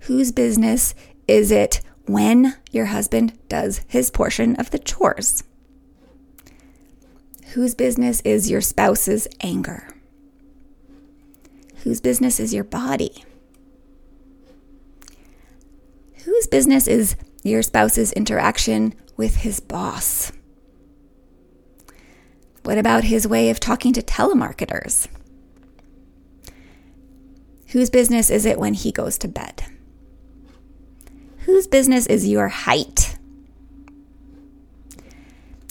Whose 0.00 0.32
business 0.32 0.94
is 1.28 1.50
it 1.50 1.80
when 2.06 2.54
your 2.70 2.86
husband 2.86 3.38
does 3.48 3.80
his 3.88 4.10
portion 4.10 4.56
of 4.56 4.70
the 4.70 4.78
chores? 4.78 5.44
Whose 7.52 7.74
business 7.74 8.20
is 8.22 8.50
your 8.50 8.60
spouse's 8.60 9.28
anger? 9.40 9.94
Whose 11.84 12.00
business 12.00 12.40
is 12.40 12.54
your 12.54 12.64
body? 12.64 13.24
Whose 16.24 16.46
business 16.46 16.86
is 16.86 17.16
your 17.42 17.62
spouse's 17.62 18.12
interaction 18.12 18.94
with 19.16 19.36
his 19.36 19.60
boss? 19.60 20.32
What 22.64 22.78
about 22.78 23.04
his 23.04 23.26
way 23.26 23.50
of 23.50 23.58
talking 23.58 23.92
to 23.94 24.02
telemarketers? 24.02 25.08
Whose 27.68 27.90
business 27.90 28.30
is 28.30 28.46
it 28.46 28.58
when 28.58 28.74
he 28.74 28.92
goes 28.92 29.18
to 29.18 29.28
bed? 29.28 29.64
Whose 31.40 31.66
business 31.66 32.06
is 32.06 32.28
your 32.28 32.48
height? 32.48 33.18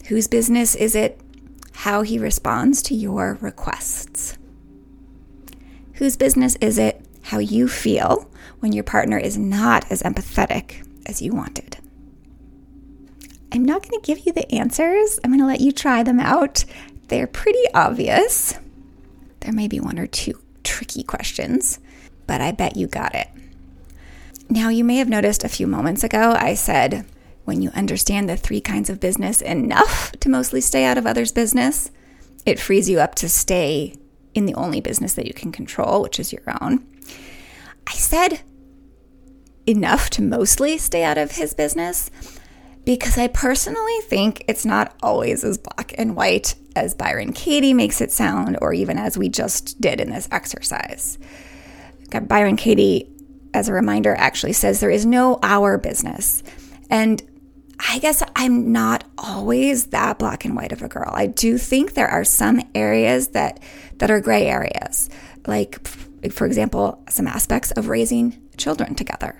Whose 0.08 0.28
business 0.28 0.76
is 0.76 0.96
it 0.96 1.22
how 1.74 2.02
he 2.02 2.20
responds 2.20 2.82
to 2.84 2.96
your 2.96 3.38
requests? 3.40 4.38
Whose 5.94 6.18
business 6.18 6.58
is 6.60 6.78
it 6.78 7.06
how 7.24 7.40
you 7.40 7.70
feel 7.70 8.30
when 8.60 8.74
your 8.74 8.84
partner 8.84 9.18
is 9.18 9.38
not 9.38 9.90
as 9.90 10.04
empathetic 10.04 10.86
as 11.12 11.22
you 11.22 11.34
wanted? 11.34 11.78
I'm 13.52 13.66
not 13.66 13.82
going 13.82 14.00
to 14.00 14.08
give 14.08 14.26
you 14.26 14.32
the 14.32 14.50
answers. 14.52 15.20
I'm 15.24 15.30
going 15.30 15.42
to 15.42 15.46
let 15.46 15.60
you 15.60 15.74
try 15.74 16.04
them 16.04 16.22
out. 16.22 16.64
They're 17.10 17.28
pretty 17.28 17.64
obvious. 17.74 18.58
There 19.42 19.52
may 19.52 19.68
be 19.68 19.82
one 19.82 20.00
or 20.00 20.08
two 20.08 20.42
tricky 20.64 21.04
questions, 21.04 21.80
but 22.28 22.40
I 22.40 22.54
bet 22.54 22.78
you 22.78 22.88
got 22.88 23.14
it. 23.14 23.28
Now, 24.50 24.70
you 24.70 24.86
may 24.86 24.98
have 24.98 25.10
noticed 25.10 25.44
a 25.44 25.50
few 25.50 25.68
moments 25.68 26.04
ago, 26.04 26.34
I 26.38 26.54
said, 26.54 27.06
when 27.44 27.62
you 27.62 27.72
understand 27.72 28.30
the 28.30 28.38
three 28.38 28.62
kinds 28.62 28.90
of 28.90 29.02
business 29.02 29.42
enough 29.42 30.14
to 30.14 30.30
mostly 30.30 30.62
stay 30.62 30.86
out 30.86 30.98
of 30.98 31.06
others' 31.06 31.34
business, 31.34 31.92
it 32.46 32.60
frees 32.60 32.90
you 32.90 33.00
up 33.00 33.16
to 33.16 33.28
stay 33.28 33.96
in 34.34 34.46
the 34.46 34.56
only 34.56 34.80
business 34.80 35.14
that 35.16 35.28
you 35.28 35.34
can 35.34 35.52
control, 35.52 36.02
which 36.02 36.20
is 36.20 36.32
your 36.32 36.44
own. 36.62 36.88
I 37.86 37.94
said 37.94 38.42
enough 39.68 40.10
to 40.12 40.22
mostly 40.22 40.78
stay 40.78 41.04
out 41.04 41.18
of 41.18 41.32
his 41.32 41.54
business 41.54 42.10
because 42.84 43.18
I 43.18 43.28
personally 43.28 44.00
think 44.04 44.44
it's 44.48 44.66
not 44.66 44.96
always 45.04 45.44
as 45.44 45.58
black 45.58 45.94
and 45.98 46.16
white 46.16 46.56
as 46.76 46.96
Byron 46.96 47.34
Katie 47.34 47.74
makes 47.74 48.02
it 48.02 48.12
sound, 48.12 48.58
or 48.62 48.74
even 48.74 48.98
as 48.98 49.18
we 49.18 49.30
just 49.30 49.80
did 49.80 50.02
in 50.02 50.10
this 50.10 50.28
exercise. 50.32 51.20
Byron 52.28 52.56
Katie 52.58 53.12
as 53.54 53.70
a 53.70 53.74
reminder, 53.74 54.16
actually 54.16 54.54
says 54.54 54.80
there 54.80 54.90
is 54.90 55.06
no 55.06 55.40
our 55.44 55.78
business. 55.78 56.44
And 56.90 57.22
I 57.90 58.00
guess 58.00 58.24
I'm 58.36 58.72
not 58.72 59.04
always 59.18 59.88
that 59.88 60.20
black 60.20 60.46
and 60.46 60.56
white 60.56 60.72
of 60.72 60.82
a 60.82 60.88
girl. 60.88 61.12
I 61.14 61.28
do 61.28 61.58
think 61.58 61.94
there 61.94 62.08
are 62.08 62.24
some 62.24 62.62
areas 62.76 63.30
that 63.30 63.60
that 63.98 64.12
are 64.12 64.22
gray 64.22 64.48
areas, 64.48 65.10
like 65.48 65.88
for 66.32 66.46
example, 66.46 67.04
some 67.10 67.28
aspects 67.28 67.72
of 67.72 67.88
raising 67.88 68.40
children 68.58 68.94
together. 68.96 69.40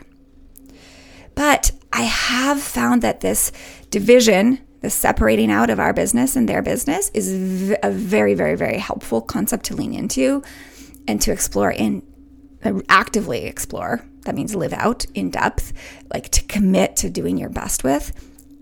But 1.36 1.72
I 1.94 2.04
have 2.04 2.62
found 2.62 3.02
that 3.02 3.22
this 3.22 3.52
division, 3.90 4.60
the 4.82 4.90
separating 4.90 5.52
out 5.52 5.70
of 5.70 5.80
our 5.80 5.94
business 5.94 6.36
and 6.36 6.48
their 6.48 6.62
business, 6.62 7.10
is 7.14 7.76
a 7.84 7.92
very, 7.92 8.34
very, 8.34 8.56
very 8.56 8.78
helpful 8.78 9.22
concept 9.22 9.66
to 9.66 9.76
lean 9.76 9.94
into 9.94 10.44
and 11.08 11.22
to 11.22 11.32
explore 11.32 11.72
in 11.72 12.04
actively 12.90 13.46
explore, 13.46 14.06
that 14.26 14.36
means 14.36 14.54
live 14.54 14.74
out 14.74 15.06
in 15.16 15.32
depth, 15.32 15.74
like 16.14 16.30
to 16.30 16.44
commit 16.44 16.96
to 16.98 17.10
doing 17.10 17.38
your 17.38 17.50
best 17.50 17.84
with, 17.84 18.12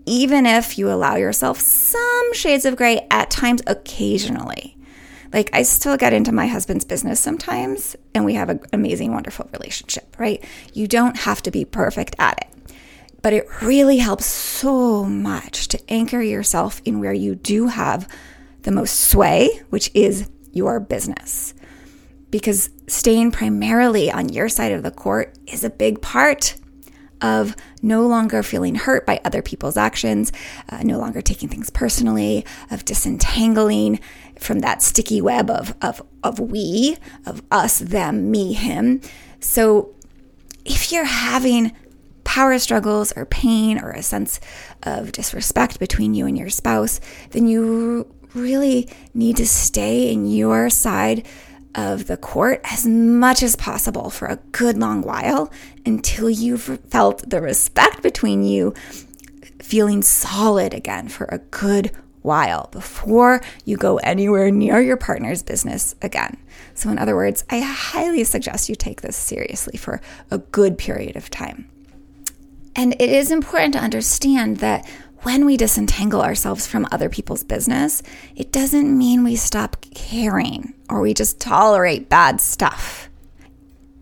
even 0.06 0.46
if 0.46 0.78
you 0.78 0.90
allow 0.90 1.16
yourself 1.16 1.60
some 1.60 2.34
shades 2.34 2.64
of 2.64 2.76
gray 2.76 3.06
at 3.10 3.30
times 3.30 3.60
occasionally. 3.66 4.76
Like, 5.32 5.50
I 5.52 5.62
still 5.62 5.96
get 5.96 6.12
into 6.12 6.32
my 6.32 6.46
husband's 6.48 6.84
business 6.84 7.20
sometimes, 7.20 7.94
and 8.14 8.24
we 8.24 8.34
have 8.34 8.48
an 8.48 8.60
amazing, 8.72 9.12
wonderful 9.12 9.48
relationship, 9.52 10.16
right? 10.18 10.42
You 10.72 10.88
don't 10.88 11.16
have 11.18 11.40
to 11.42 11.50
be 11.50 11.64
perfect 11.64 12.16
at 12.18 12.38
it. 12.40 12.59
But 13.22 13.32
it 13.32 13.46
really 13.62 13.98
helps 13.98 14.26
so 14.26 15.04
much 15.04 15.68
to 15.68 15.80
anchor 15.90 16.22
yourself 16.22 16.80
in 16.84 17.00
where 17.00 17.12
you 17.12 17.34
do 17.34 17.66
have 17.66 18.08
the 18.62 18.70
most 18.70 18.98
sway, 18.98 19.60
which 19.70 19.90
is 19.94 20.28
your 20.52 20.80
business 20.80 21.54
because 22.30 22.70
staying 22.86 23.32
primarily 23.32 24.10
on 24.10 24.28
your 24.28 24.48
side 24.48 24.72
of 24.72 24.82
the 24.82 24.90
court 24.90 25.36
is 25.46 25.64
a 25.64 25.70
big 25.70 26.00
part 26.00 26.56
of 27.20 27.54
no 27.82 28.06
longer 28.06 28.42
feeling 28.42 28.74
hurt 28.74 29.04
by 29.04 29.20
other 29.24 29.42
people's 29.42 29.76
actions, 29.76 30.32
uh, 30.70 30.82
no 30.82 30.98
longer 30.98 31.20
taking 31.20 31.48
things 31.50 31.68
personally, 31.68 32.46
of 32.70 32.84
disentangling 32.84 34.00
from 34.38 34.60
that 34.60 34.80
sticky 34.80 35.20
web 35.20 35.50
of, 35.50 35.74
of, 35.82 36.02
of 36.22 36.40
we, 36.40 36.96
of 37.26 37.42
us, 37.50 37.78
them, 37.78 38.30
me, 38.30 38.54
him. 38.54 39.02
So 39.38 39.94
if 40.64 40.90
you're 40.90 41.04
having 41.04 41.72
power 42.30 42.60
struggles 42.60 43.10
or 43.16 43.24
pain 43.26 43.76
or 43.80 43.90
a 43.90 44.04
sense 44.04 44.38
of 44.84 45.10
disrespect 45.10 45.80
between 45.80 46.14
you 46.14 46.26
and 46.26 46.38
your 46.38 46.48
spouse, 46.48 47.00
then 47.30 47.48
you 47.48 48.06
really 48.34 48.88
need 49.14 49.36
to 49.36 49.44
stay 49.44 50.12
in 50.12 50.24
your 50.26 50.70
side 50.70 51.26
of 51.74 52.06
the 52.06 52.16
court 52.16 52.60
as 52.62 52.86
much 52.86 53.42
as 53.42 53.56
possible 53.56 54.10
for 54.10 54.28
a 54.28 54.36
good 54.52 54.78
long 54.78 55.02
while 55.02 55.50
until 55.84 56.30
you've 56.30 56.78
felt 56.88 57.28
the 57.28 57.40
respect 57.40 58.00
between 58.00 58.44
you 58.44 58.72
feeling 59.60 60.00
solid 60.00 60.72
again 60.72 61.08
for 61.08 61.24
a 61.32 61.38
good 61.38 61.90
while 62.22 62.68
before 62.70 63.40
you 63.64 63.76
go 63.76 63.96
anywhere 64.04 64.52
near 64.52 64.80
your 64.80 64.96
partner's 64.96 65.42
business 65.42 65.96
again. 66.00 66.36
So, 66.74 66.90
in 66.90 66.98
other 66.98 67.16
words, 67.16 67.44
I 67.50 67.58
highly 67.58 68.22
suggest 68.22 68.68
you 68.68 68.76
take 68.76 69.00
this 69.00 69.16
seriously 69.16 69.76
for 69.76 70.00
a 70.30 70.38
good 70.38 70.78
period 70.78 71.16
of 71.16 71.28
time. 71.28 71.68
And 72.76 72.94
it 72.94 73.10
is 73.10 73.30
important 73.30 73.74
to 73.74 73.80
understand 73.80 74.58
that 74.58 74.88
when 75.22 75.44
we 75.44 75.56
disentangle 75.56 76.22
ourselves 76.22 76.66
from 76.66 76.86
other 76.90 77.08
people's 77.08 77.44
business, 77.44 78.02
it 78.36 78.52
doesn't 78.52 78.96
mean 78.96 79.22
we 79.22 79.36
stop 79.36 79.76
caring 79.94 80.74
or 80.88 81.00
we 81.00 81.12
just 81.12 81.40
tolerate 81.40 82.08
bad 82.08 82.40
stuff. 82.40 83.10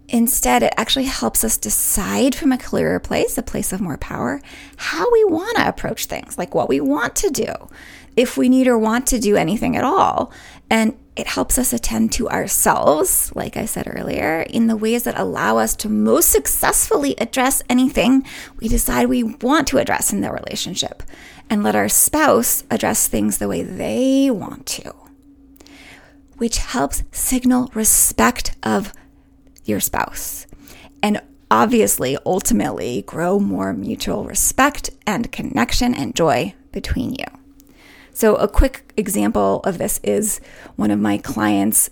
Instead, 0.09 0.63
it 0.63 0.73
actually 0.77 1.05
helps 1.05 1.45
us 1.45 1.59
decide 1.59 2.35
from 2.35 2.53
a 2.53 2.59
clearer 2.59 2.99
place, 2.99 3.37
a 3.37 3.43
place 3.43 3.73
of 3.73 3.81
more 3.81 3.99
power, 3.99 4.41
how 4.77 5.11
we 5.11 5.25
want 5.25 5.57
to 5.57 5.69
approach 5.69 6.07
things, 6.07 6.39
like 6.39 6.55
what 6.55 6.69
we 6.69 6.81
want 6.81 7.15
to 7.17 7.29
do, 7.31 7.53
if 8.17 8.37
we 8.37 8.49
need 8.49 8.69
or 8.69 8.79
want 8.79 9.07
to 9.09 9.19
do 9.19 9.37
anything 9.37 9.77
at 9.77 9.85
all. 9.85 10.33
And 10.71 10.97
it 11.19 11.27
helps 11.27 11.59
us 11.59 11.73
attend 11.73 12.13
to 12.13 12.29
ourselves, 12.31 13.33
like 13.35 13.57
I 13.57 13.65
said 13.65 13.93
earlier, 13.93 14.43
in 14.43 14.69
the 14.69 14.77
ways 14.77 15.03
that 15.03 15.19
allow 15.19 15.59
us 15.59 15.75
to 15.77 15.89
most 15.89 16.29
successfully 16.31 17.17
address 17.19 17.61
anything 17.69 18.25
we 18.61 18.69
decide 18.69 19.09
we 19.09 19.25
want 19.25 19.67
to 19.69 19.79
address 19.79 20.13
in 20.13 20.21
the 20.21 20.31
relationship, 20.31 21.03
and 21.51 21.65
let 21.65 21.75
our 21.75 21.89
spouse 21.89 22.63
address 22.71 23.09
things 23.09 23.39
the 23.39 23.49
way 23.49 23.63
they 23.63 24.31
want 24.31 24.65
to, 24.67 24.95
which 26.37 26.59
helps 26.59 27.03
signal 27.11 27.69
respect 27.75 28.55
of 28.63 28.93
your 29.65 29.81
spouse. 29.81 30.47
And 31.03 31.21
obviously, 31.51 32.17
ultimately, 32.25 33.03
grow 33.03 33.41
more 33.41 33.73
mutual 33.73 34.25
respect 34.25 34.91
and 35.05 35.33
connection 35.33 35.95
and 35.95 36.15
joy 36.15 36.55
between 36.71 37.15
you. 37.15 37.38
So, 38.19 38.35
a 38.35 38.49
quick 38.49 38.93
example 38.97 39.61
of 39.61 39.79
this 39.79 40.01
is 40.03 40.41
one 40.75 40.91
of 40.91 40.99
my 40.99 41.19
clients 41.19 41.89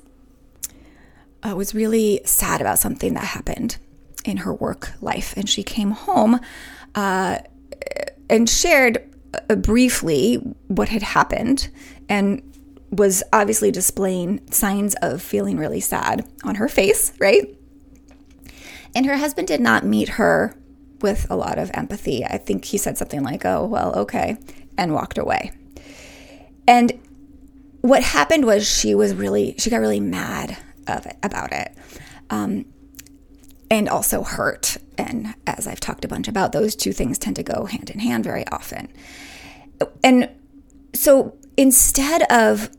uh, 1.45 1.55
was 1.55 1.73
really 1.73 2.21
sad 2.25 2.61
about 2.61 2.81
something 2.81 3.15
that 3.15 3.23
happened 3.23 3.77
in 4.25 4.39
her 4.39 4.53
work 4.53 4.91
life. 5.01 5.37
And 5.37 5.49
she 5.49 5.63
came 5.63 5.93
home 5.93 6.41
uh, 6.97 7.39
and 8.29 8.51
shared 8.51 9.09
uh, 9.49 9.55
briefly 9.55 10.39
what 10.67 10.89
had 10.89 11.03
happened 11.03 11.69
and 12.09 12.43
was 12.91 13.23
obviously 13.33 13.71
displaying 13.71 14.41
signs 14.51 14.97
of 15.03 15.23
feeling 15.23 15.57
really 15.57 15.79
sad 15.79 16.29
on 16.43 16.57
her 16.57 16.67
face, 16.67 17.13
right? 17.21 17.57
And 18.97 19.07
her 19.07 19.19
husband 19.19 19.47
did 19.47 19.61
not 19.61 19.85
meet 19.85 20.09
her 20.09 20.59
with 21.01 21.25
a 21.31 21.37
lot 21.37 21.61
of 21.61 21.71
empathy. 21.73 22.25
I 22.25 22.39
think 22.39 22.65
he 22.65 22.79
said 22.79 22.99
something 22.99 23.23
like, 23.23 23.45
oh, 23.45 23.65
well, 23.65 23.95
okay, 23.95 24.39
and 24.77 24.93
walked 24.93 25.19
away. 25.19 25.53
And 26.67 26.93
what 27.81 28.03
happened 28.03 28.45
was 28.45 28.69
she 28.69 28.95
was 28.95 29.15
really, 29.15 29.55
she 29.59 29.71
got 29.71 29.79
really 29.79 30.01
mad 30.01 30.57
of 30.87 31.07
it, 31.07 31.17
about 31.23 31.53
it. 31.53 31.73
Um, 32.31 32.67
and 33.71 33.89
also 33.89 34.23
hurt. 34.23 34.77
And 34.97 35.35
as 35.47 35.67
I've 35.67 35.81
talked 35.81 36.05
a 36.05 36.09
bunch 36.09 36.29
about, 36.29 36.53
those 36.53 36.77
two 36.77 36.93
things 36.93 37.19
tend 37.19 37.37
to 37.37 37.43
go 37.43 37.67
hand 37.67 37.91
in 37.91 37.99
hand 37.99 38.25
very 38.25 38.47
often. 38.49 38.89
And 40.03 40.31
so 40.95 41.37
instead 41.57 42.23
of 42.31 42.71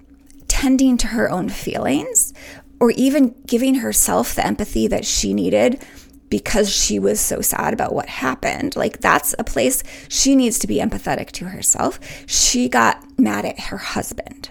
tending 0.47 0.97
to 0.97 1.08
her 1.08 1.30
own 1.30 1.50
feelings 1.50 2.34
or 2.80 2.91
even 2.91 3.36
giving 3.45 3.76
herself 3.76 4.36
the 4.36 4.45
empathy 4.45 4.88
that 4.88 5.06
she 5.06 5.34
needed 5.34 5.82
because 6.29 6.69
she 6.69 6.99
was 6.99 7.19
so 7.19 7.41
sad 7.41 7.73
about 7.73 7.93
what 7.93 8.07
happened. 8.07 8.75
Like, 8.75 8.99
that's 8.99 9.33
a 9.39 9.43
place 9.43 9.83
she 10.09 10.35
needs 10.35 10.59
to 10.59 10.67
be 10.67 10.77
empathetic 10.77 11.31
to 11.31 11.45
herself. 11.45 11.99
She 12.27 12.67
got 12.69 13.03
mad 13.17 13.45
at 13.45 13.59
her 13.59 13.77
husband 13.77 14.49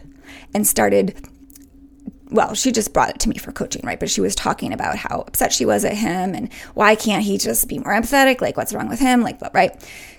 and 0.55 0.67
started. 0.67 1.15
Well, 2.31 2.55
she 2.55 2.73
just 2.73 2.93
brought 2.93 3.11
it 3.11 3.21
to 3.21 3.29
me 3.29 3.39
for 3.39 3.53
coaching, 3.53 3.83
right? 3.85 4.01
But 4.01 4.11
she 4.11 4.21
was 4.21 4.35
talking 4.35 4.73
about 4.73 4.97
how 4.97 5.21
upset 5.29 5.53
she 5.53 5.65
was 5.65 5.85
at 5.85 5.95
him 5.95 6.35
and 6.35 6.53
why 6.75 6.97
can't 6.97 7.23
he 7.23 7.39
just 7.39 7.69
be 7.69 7.79
more 7.79 7.93
empathetic? 7.93 8.41
Like, 8.41 8.57
what's 8.57 8.73
wrong 8.73 8.89
with 8.89 8.99
him? 8.99 9.23
Like, 9.23 9.41
right? 9.55 9.73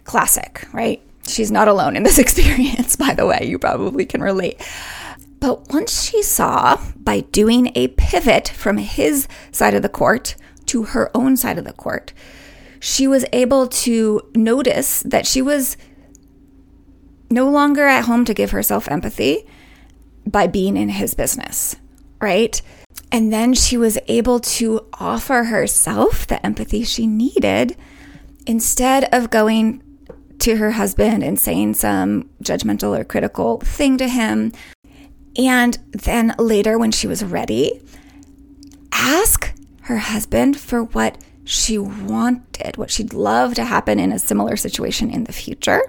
Classic, 0.05 0.65
right? 0.71 1.01
She's 1.27 1.51
not 1.51 1.67
alone 1.67 1.97
in 1.97 2.03
this 2.03 2.17
experience, 2.19 2.95
by 2.95 3.13
the 3.13 3.25
way. 3.25 3.41
You 3.43 3.59
probably 3.59 4.05
can 4.05 4.21
relate. 4.21 4.61
But 5.39 5.71
once 5.71 6.03
she 6.09 6.23
saw 6.23 6.79
by 6.95 7.21
doing 7.21 7.71
a 7.75 7.89
pivot 7.89 8.47
from 8.47 8.77
his 8.77 9.27
side 9.51 9.73
of 9.73 9.81
the 9.81 9.89
court 9.89 10.35
to 10.67 10.83
her 10.83 11.09
own 11.15 11.35
side 11.37 11.57
of 11.57 11.65
the 11.65 11.73
court, 11.73 12.13
she 12.79 13.07
was 13.07 13.25
able 13.33 13.67
to 13.67 14.21
notice 14.35 15.01
that 15.03 15.25
she 15.25 15.41
was 15.41 15.77
no 17.29 17.49
longer 17.49 17.87
at 17.87 18.05
home 18.05 18.25
to 18.25 18.33
give 18.33 18.51
herself 18.51 18.89
empathy 18.89 19.45
by 20.25 20.47
being 20.47 20.77
in 20.77 20.89
his 20.89 21.13
business, 21.13 21.75
right? 22.21 22.61
And 23.11 23.31
then 23.31 23.53
she 23.53 23.77
was 23.77 23.97
able 24.07 24.39
to 24.39 24.85
offer 24.93 25.45
herself 25.45 26.27
the 26.27 26.43
empathy 26.45 26.83
she 26.83 27.07
needed 27.07 27.75
instead 28.45 29.09
of 29.13 29.29
going 29.29 29.83
to 30.39 30.57
her 30.57 30.71
husband 30.71 31.23
and 31.23 31.39
saying 31.39 31.73
some 31.73 32.29
judgmental 32.43 32.97
or 32.97 33.03
critical 33.03 33.59
thing 33.59 33.97
to 33.97 34.07
him. 34.07 34.51
And 35.37 35.77
then 35.91 36.33
later, 36.37 36.77
when 36.77 36.91
she 36.91 37.07
was 37.07 37.23
ready, 37.23 37.81
ask 38.91 39.53
her 39.87 39.97
husband 39.97 40.59
for 40.59 40.83
what 40.83 41.17
she 41.45 41.77
wanted, 41.77 42.75
what 42.75 42.91
she'd 42.91 43.13
love 43.13 43.55
to 43.55 43.63
happen 43.63 43.99
in 43.99 44.11
a 44.11 44.19
similar 44.19 44.57
situation 44.57 45.09
in 45.09 45.23
the 45.23 45.31
future, 45.31 45.81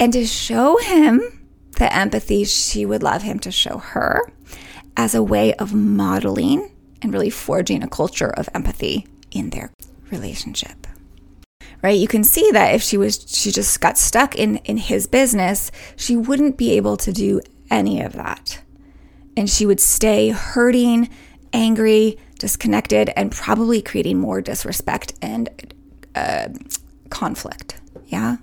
and 0.00 0.14
to 0.14 0.26
show 0.26 0.78
him 0.78 1.20
the 1.76 1.94
empathy 1.94 2.44
she 2.44 2.86
would 2.86 3.02
love 3.02 3.22
him 3.22 3.38
to 3.38 3.50
show 3.50 3.78
her 3.78 4.32
as 4.96 5.14
a 5.14 5.22
way 5.22 5.52
of 5.54 5.74
modeling 5.74 6.70
and 7.02 7.12
really 7.12 7.28
forging 7.28 7.82
a 7.82 7.88
culture 7.88 8.30
of 8.30 8.48
empathy 8.54 9.06
in 9.30 9.50
their 9.50 9.70
relationship. 10.10 10.86
Right? 11.82 11.98
You 11.98 12.08
can 12.08 12.24
see 12.24 12.50
that 12.52 12.74
if 12.74 12.82
she 12.82 12.96
was 12.96 13.26
she 13.26 13.50
just 13.50 13.78
got 13.80 13.98
stuck 13.98 14.36
in 14.36 14.56
in 14.58 14.78
his 14.78 15.06
business, 15.06 15.70
she 15.96 16.16
wouldn't 16.16 16.56
be 16.56 16.72
able 16.72 16.96
to 16.98 17.12
do 17.12 17.42
any 17.70 18.00
of 18.00 18.14
that. 18.14 18.62
And 19.36 19.50
she 19.50 19.66
would 19.66 19.80
stay 19.80 20.30
hurting 20.30 21.10
angry, 21.52 22.18
disconnected, 22.38 23.10
and 23.16 23.30
probably 23.30 23.82
creating 23.82 24.18
more 24.18 24.40
disrespect 24.40 25.14
and 25.22 25.48
uh, 26.14 26.48
conflict. 27.10 27.80
Yeah. 28.06 28.36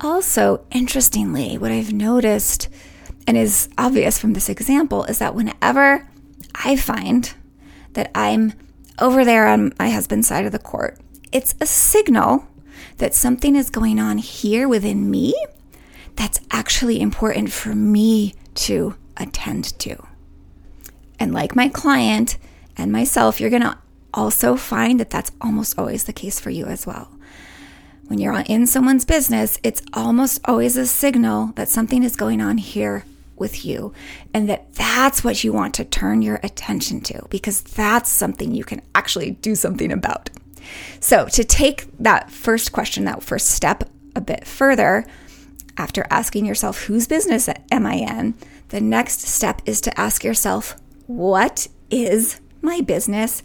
Also, 0.00 0.64
interestingly, 0.70 1.56
what 1.56 1.70
I've 1.70 1.92
noticed 1.92 2.68
and 3.26 3.36
is 3.36 3.68
obvious 3.78 4.18
from 4.18 4.34
this 4.34 4.48
example 4.48 5.04
is 5.04 5.18
that 5.18 5.34
whenever 5.34 6.08
I 6.54 6.76
find 6.76 7.32
that 7.94 8.10
I'm 8.14 8.52
over 8.98 9.24
there 9.24 9.46
on 9.46 9.72
my 9.78 9.90
husband's 9.90 10.28
side 10.28 10.44
of 10.44 10.52
the 10.52 10.58
court, 10.58 10.98
it's 11.32 11.54
a 11.60 11.66
signal 11.66 12.46
that 12.98 13.14
something 13.14 13.56
is 13.56 13.70
going 13.70 13.98
on 13.98 14.18
here 14.18 14.68
within 14.68 15.10
me 15.10 15.34
that's 16.14 16.40
actually 16.50 17.00
important 17.00 17.52
for 17.52 17.74
me 17.74 18.34
to 18.54 18.94
attend 19.16 19.78
to. 19.80 20.06
And 21.18 21.32
like 21.32 21.56
my 21.56 21.68
client 21.68 22.38
and 22.76 22.92
myself, 22.92 23.40
you're 23.40 23.50
going 23.50 23.62
to 23.62 23.78
also 24.12 24.56
find 24.56 24.98
that 25.00 25.10
that's 25.10 25.32
almost 25.40 25.78
always 25.78 26.04
the 26.04 26.12
case 26.12 26.40
for 26.40 26.50
you 26.50 26.66
as 26.66 26.86
well. 26.86 27.10
When 28.06 28.18
you're 28.18 28.44
in 28.46 28.66
someone's 28.66 29.04
business, 29.04 29.58
it's 29.62 29.82
almost 29.92 30.40
always 30.44 30.76
a 30.76 30.86
signal 30.86 31.52
that 31.56 31.68
something 31.68 32.02
is 32.02 32.14
going 32.14 32.40
on 32.40 32.58
here 32.58 33.04
with 33.34 33.64
you 33.64 33.92
and 34.32 34.48
that 34.48 34.72
that's 34.74 35.22
what 35.22 35.44
you 35.44 35.52
want 35.52 35.74
to 35.74 35.84
turn 35.84 36.22
your 36.22 36.40
attention 36.42 37.00
to 37.02 37.26
because 37.28 37.60
that's 37.60 38.10
something 38.10 38.54
you 38.54 38.64
can 38.64 38.80
actually 38.94 39.32
do 39.32 39.54
something 39.54 39.92
about. 39.92 40.30
So, 41.00 41.26
to 41.26 41.44
take 41.44 41.86
that 41.98 42.30
first 42.30 42.72
question, 42.72 43.04
that 43.04 43.22
first 43.22 43.48
step 43.48 43.84
a 44.14 44.20
bit 44.20 44.46
further, 44.46 45.06
after 45.76 46.06
asking 46.10 46.46
yourself, 46.46 46.84
whose 46.84 47.06
business 47.06 47.48
am 47.70 47.86
I 47.86 47.94
in? 47.94 48.34
The 48.70 48.80
next 48.80 49.20
step 49.20 49.62
is 49.66 49.80
to 49.82 50.00
ask 50.00 50.24
yourself, 50.24 50.76
what 51.06 51.68
is 51.90 52.40
my 52.62 52.80
business 52.80 53.42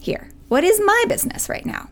here? 0.00 0.28
What 0.48 0.64
is 0.64 0.80
my 0.84 1.04
business 1.08 1.48
right 1.48 1.64
now? 1.64 1.88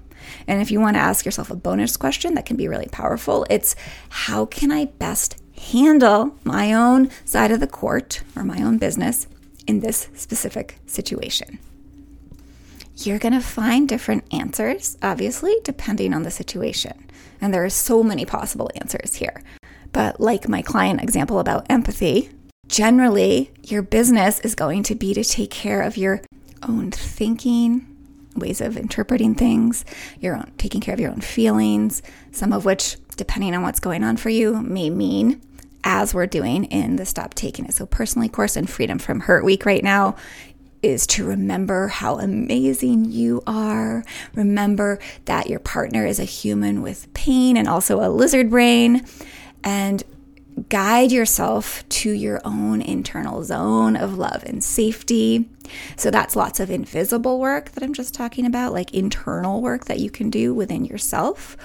And 0.46 0.60
if 0.60 0.70
you 0.70 0.80
want 0.80 0.96
to 0.96 1.00
ask 1.00 1.24
yourself 1.24 1.50
a 1.50 1.56
bonus 1.56 1.96
question 1.96 2.34
that 2.34 2.46
can 2.46 2.56
be 2.56 2.68
really 2.68 2.88
powerful, 2.90 3.46
it's 3.48 3.74
how 4.10 4.46
can 4.46 4.70
I 4.70 4.86
best 4.86 5.36
handle 5.72 6.36
my 6.44 6.72
own 6.72 7.10
side 7.24 7.50
of 7.50 7.60
the 7.60 7.66
court 7.66 8.22
or 8.36 8.44
my 8.44 8.62
own 8.62 8.78
business 8.78 9.26
in 9.66 9.80
this 9.80 10.08
specific 10.14 10.78
situation? 10.86 11.58
You're 12.96 13.18
going 13.18 13.34
to 13.34 13.40
find 13.40 13.88
different 13.88 14.24
answers, 14.32 14.98
obviously, 15.02 15.54
depending 15.62 16.12
on 16.12 16.24
the 16.24 16.30
situation. 16.30 17.08
And 17.40 17.54
there 17.54 17.64
are 17.64 17.70
so 17.70 18.02
many 18.02 18.24
possible 18.24 18.70
answers 18.74 19.14
here. 19.14 19.42
But, 19.92 20.20
like 20.20 20.48
my 20.48 20.62
client 20.62 21.00
example 21.00 21.38
about 21.38 21.66
empathy, 21.70 22.30
generally 22.68 23.50
your 23.62 23.82
business 23.82 24.40
is 24.40 24.54
going 24.54 24.82
to 24.84 24.94
be 24.94 25.14
to 25.14 25.24
take 25.24 25.50
care 25.50 25.82
of 25.82 25.96
your 25.96 26.22
own 26.62 26.90
thinking, 26.90 27.86
ways 28.36 28.60
of 28.60 28.76
interpreting 28.76 29.34
things, 29.34 29.84
your 30.20 30.36
own 30.36 30.50
taking 30.58 30.80
care 30.80 30.94
of 30.94 31.00
your 31.00 31.10
own 31.10 31.20
feelings, 31.20 32.02
some 32.32 32.52
of 32.52 32.64
which, 32.64 32.96
depending 33.16 33.54
on 33.54 33.62
what's 33.62 33.80
going 33.80 34.04
on 34.04 34.16
for 34.16 34.30
you, 34.30 34.62
may 34.62 34.90
mean 34.90 35.40
as 35.84 36.12
we're 36.12 36.26
doing 36.26 36.64
in 36.64 36.96
the 36.96 37.06
Stop 37.06 37.34
Taking 37.34 37.64
It 37.64 37.74
So 37.74 37.86
Personally 37.86 38.28
course 38.28 38.56
and 38.56 38.68
Freedom 38.68 38.98
from 38.98 39.20
Hurt 39.20 39.44
Week 39.44 39.64
right 39.64 39.82
now, 39.82 40.16
is 40.82 41.06
to 41.08 41.24
remember 41.24 41.88
how 41.88 42.18
amazing 42.18 43.04
you 43.06 43.42
are. 43.46 44.04
Remember 44.34 44.98
that 45.24 45.48
your 45.48 45.58
partner 45.58 46.06
is 46.06 46.20
a 46.20 46.24
human 46.24 46.82
with 46.82 47.12
pain 47.14 47.56
and 47.56 47.68
also 47.68 48.00
a 48.00 48.08
lizard 48.08 48.50
brain. 48.50 49.04
And 49.64 50.04
guide 50.68 51.12
yourself 51.12 51.88
to 51.88 52.10
your 52.10 52.40
own 52.44 52.80
internal 52.80 53.42
zone 53.42 53.96
of 53.96 54.16
love 54.16 54.42
and 54.44 54.62
safety. 54.62 55.48
So 55.96 56.10
that's 56.10 56.36
lots 56.36 56.60
of 56.60 56.70
invisible 56.70 57.38
work 57.38 57.70
that 57.72 57.82
I'm 57.82 57.94
just 57.94 58.14
talking 58.14 58.46
about, 58.46 58.72
like 58.72 58.94
internal 58.94 59.60
work 59.60 59.86
that 59.86 59.98
you 60.00 60.10
can 60.10 60.30
do 60.30 60.54
within 60.54 60.84
yourself. 60.84 61.56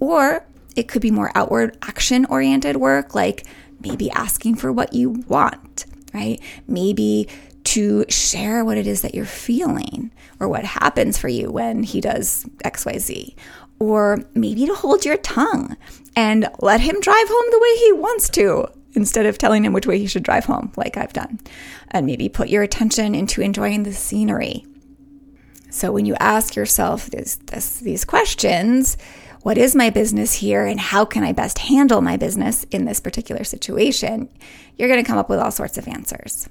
Or 0.00 0.44
it 0.76 0.88
could 0.88 1.02
be 1.02 1.10
more 1.10 1.32
outward 1.34 1.76
action 1.82 2.24
oriented 2.26 2.76
work, 2.76 3.14
like 3.14 3.46
maybe 3.80 4.10
asking 4.10 4.56
for 4.56 4.72
what 4.72 4.92
you 4.92 5.10
want, 5.28 5.86
right? 6.14 6.40
Maybe 6.66 7.28
to 7.64 8.04
share 8.08 8.64
what 8.64 8.78
it 8.78 8.86
is 8.86 9.02
that 9.02 9.14
you're 9.14 9.24
feeling 9.24 10.10
or 10.38 10.48
what 10.48 10.64
happens 10.64 11.18
for 11.18 11.28
you 11.28 11.50
when 11.50 11.82
he 11.82 12.00
does 12.00 12.44
XYZ. 12.64 13.34
Or 13.80 14.18
maybe 14.34 14.66
to 14.66 14.74
hold 14.74 15.04
your 15.04 15.16
tongue 15.16 15.76
and 16.14 16.48
let 16.60 16.80
him 16.80 17.00
drive 17.00 17.28
home 17.28 17.50
the 17.50 17.58
way 17.58 17.76
he 17.78 17.92
wants 17.92 18.28
to 18.30 18.68
instead 18.94 19.26
of 19.26 19.38
telling 19.38 19.64
him 19.64 19.72
which 19.72 19.86
way 19.86 19.98
he 19.98 20.06
should 20.06 20.22
drive 20.22 20.44
home, 20.44 20.72
like 20.76 20.96
I've 20.96 21.12
done. 21.12 21.40
And 21.90 22.06
maybe 22.06 22.28
put 22.28 22.48
your 22.48 22.62
attention 22.62 23.14
into 23.14 23.40
enjoying 23.40 23.82
the 23.84 23.92
scenery. 23.92 24.66
So 25.70 25.92
when 25.92 26.04
you 26.04 26.16
ask 26.18 26.56
yourself 26.56 27.06
this, 27.06 27.36
this, 27.36 27.78
these 27.78 28.04
questions, 28.04 28.96
what 29.42 29.56
is 29.56 29.74
my 29.74 29.88
business 29.88 30.34
here 30.34 30.66
and 30.66 30.78
how 30.78 31.04
can 31.04 31.22
I 31.22 31.32
best 31.32 31.58
handle 31.58 32.00
my 32.00 32.16
business 32.16 32.64
in 32.64 32.84
this 32.84 33.00
particular 33.00 33.44
situation, 33.44 34.28
you're 34.76 34.88
going 34.88 35.02
to 35.02 35.06
come 35.06 35.18
up 35.18 35.30
with 35.30 35.38
all 35.38 35.52
sorts 35.52 35.78
of 35.78 35.88
answers. 35.88 36.48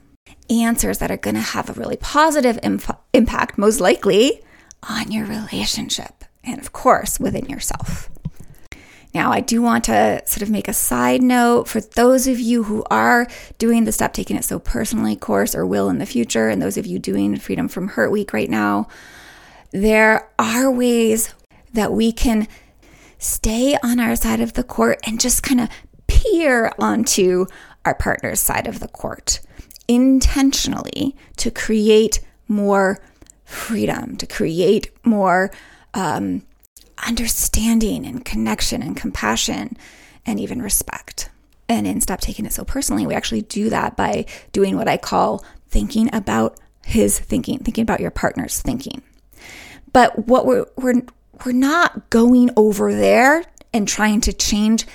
Answers 0.50 0.98
that 1.00 1.12
are 1.12 1.18
going 1.18 1.36
to 1.36 1.42
have 1.42 1.70
a 1.70 1.74
really 1.74 1.98
positive 1.98 2.58
imp- 2.64 3.00
impact, 3.14 3.58
most 3.58 3.80
likely, 3.80 4.42
on 4.88 5.12
your 5.12 5.26
relationship 5.26 6.19
and, 6.50 6.60
of 6.60 6.74
course, 6.74 7.20
within 7.20 7.46
yourself. 7.46 8.10
Now, 9.14 9.32
I 9.32 9.40
do 9.40 9.62
want 9.62 9.86
to 9.86 10.22
sort 10.26 10.44
of 10.44 10.52
make 10.52 10.68
a 10.68 10.74
side 10.74 11.24
note 11.24 11.68
for 11.68 11.82
those 11.82 12.28
of 12.28 12.40
you 12.40 12.64
who 12.64 12.84
are 12.92 13.28
doing 13.58 13.86
the 13.86 13.92
Stop 13.92 14.14
Taking 14.14 14.36
It 14.38 14.44
So 14.44 14.60
Personally 14.60 15.16
course 15.16 15.56
or 15.56 15.66
will 15.66 15.90
in 15.90 15.98
the 15.98 16.06
future, 16.06 16.48
and 16.48 16.62
those 16.62 16.78
of 16.78 16.86
you 16.86 17.00
doing 17.00 17.38
Freedom 17.38 17.68
from 17.68 17.88
Hurt 17.88 18.12
Week 18.12 18.34
right 18.34 18.50
now, 18.50 18.88
there 19.72 20.30
are 20.38 20.72
ways 20.72 21.34
that 21.74 21.92
we 21.92 22.12
can 22.12 22.48
stay 23.18 23.78
on 23.84 24.00
our 24.00 24.16
side 24.16 24.42
of 24.42 24.54
the 24.54 24.64
court 24.64 25.00
and 25.06 25.20
just 25.20 25.44
kind 25.44 25.60
of 25.60 25.70
peer 26.08 26.72
onto 26.78 27.46
our 27.86 27.96
partner's 27.96 28.40
side 28.40 28.68
of 28.68 28.80
the 28.80 28.88
court 28.88 29.40
intentionally 29.88 31.16
to 31.38 31.50
create 31.50 32.20
more 32.48 33.00
freedom, 33.44 34.16
to 34.18 34.28
create 34.28 34.92
more 35.04 35.52
um, 35.94 36.44
understanding 37.06 38.06
and 38.06 38.24
connection 38.24 38.82
and 38.82 38.96
compassion 38.96 39.78
and 40.26 40.40
even 40.40 40.62
respect. 40.62 41.30
And 41.68 41.86
in 41.86 42.02
Stop 42.02 42.20
Taking 42.20 42.46
It 42.46 42.54
So 42.54 42.66
Personally, 42.66 43.06
we 43.06 43.14
actually 43.14 43.44
do 43.44 43.70
that 43.70 43.96
by 43.96 44.26
doing 44.52 44.76
what 44.76 44.88
I 44.88 44.98
call 44.98 45.44
thinking 45.70 46.10
about 46.14 46.60
his 46.84 47.20
thinking, 47.20 47.60
thinking 47.60 47.84
about 47.84 48.00
your 48.00 48.12
partner's 48.12 48.60
thinking. 48.60 49.04
But 49.94 50.28
what 50.28 50.46
we're, 50.46 50.66
we're, 50.76 51.04
we're 51.46 51.52
not 51.52 52.10
going 52.10 52.50
over 52.56 52.94
there 52.94 53.44
and 53.74 53.88
trying 53.88 54.22
to 54.22 54.34
change 54.34 54.86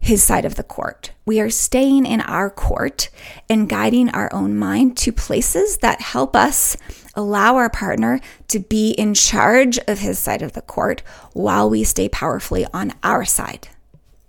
his 0.00 0.22
side 0.22 0.44
of 0.44 0.54
the 0.54 0.62
court. 0.62 1.12
We 1.26 1.40
are 1.40 1.50
staying 1.50 2.06
in 2.06 2.20
our 2.22 2.50
court 2.50 3.10
and 3.48 3.68
guiding 3.68 4.08
our 4.10 4.32
own 4.32 4.56
mind 4.56 4.96
to 4.98 5.12
places 5.12 5.78
that 5.78 6.00
help 6.00 6.36
us 6.36 6.76
allow 7.14 7.56
our 7.56 7.68
partner 7.68 8.20
to 8.48 8.58
be 8.60 8.92
in 8.92 9.14
charge 9.14 9.78
of 9.88 9.98
his 9.98 10.18
side 10.18 10.42
of 10.42 10.52
the 10.52 10.62
court 10.62 11.02
while 11.32 11.68
we 11.68 11.84
stay 11.84 12.08
powerfully 12.08 12.66
on 12.72 12.92
our 13.02 13.24
side. 13.24 13.68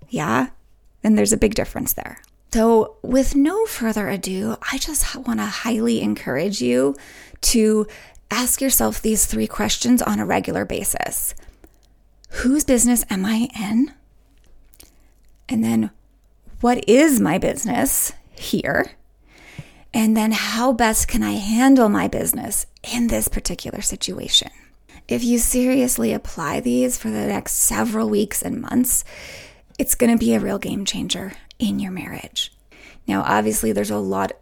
Yeah? 0.10 0.50
And 1.04 1.18
there's 1.18 1.34
a 1.34 1.38
big 1.38 1.56
difference 1.56 1.94
there. 1.94 2.22
So, 2.52 2.96
with 3.04 3.36
no 3.36 3.68
further 3.68 4.10
ado, 4.10 4.58
I 4.72 4.80
just 4.80 5.16
want 5.16 5.40
to 5.40 5.46
highly 5.46 6.02
encourage 6.02 6.62
you 6.62 6.96
to 7.42 7.86
ask 8.32 8.60
yourself 8.60 9.02
these 9.02 9.28
three 9.28 9.46
questions 9.46 10.02
on 10.02 10.20
a 10.20 10.26
regular 10.26 10.66
basis 10.66 11.36
Whose 12.32 12.64
business 12.64 13.04
am 13.10 13.26
I 13.26 13.50
in? 13.60 13.92
And 15.50 15.64
then, 15.64 15.92
what 16.62 16.88
is 16.88 17.20
my 17.20 17.38
business 17.38 18.14
here? 18.32 18.92
And 19.94 20.16
then, 20.16 20.32
how 20.32 20.72
best 20.72 21.08
can 21.08 21.24
I 21.24 21.34
handle 21.34 21.90
my 21.90 22.08
business 22.08 22.68
in 22.94 23.08
this 23.08 23.28
particular 23.28 23.82
situation? 23.82 24.52
If 25.08 25.24
you 25.24 25.40
seriously 25.40 26.14
apply 26.14 26.60
these 26.60 26.98
for 26.98 27.10
the 27.10 27.26
next 27.26 27.54
several 27.54 28.10
weeks 28.10 28.44
and 28.44 28.62
months, 28.62 29.04
it's 29.80 29.96
going 29.96 30.12
to 30.12 30.24
be 30.24 30.36
a 30.36 30.40
real 30.40 30.60
game 30.60 30.86
changer 30.86 31.34
in 31.58 31.80
your 31.80 31.92
marriage. 31.92 32.54
Now, 33.08 33.24
obviously, 33.24 33.72
there's 33.72 33.90
a 33.90 33.98
lot 33.98 34.34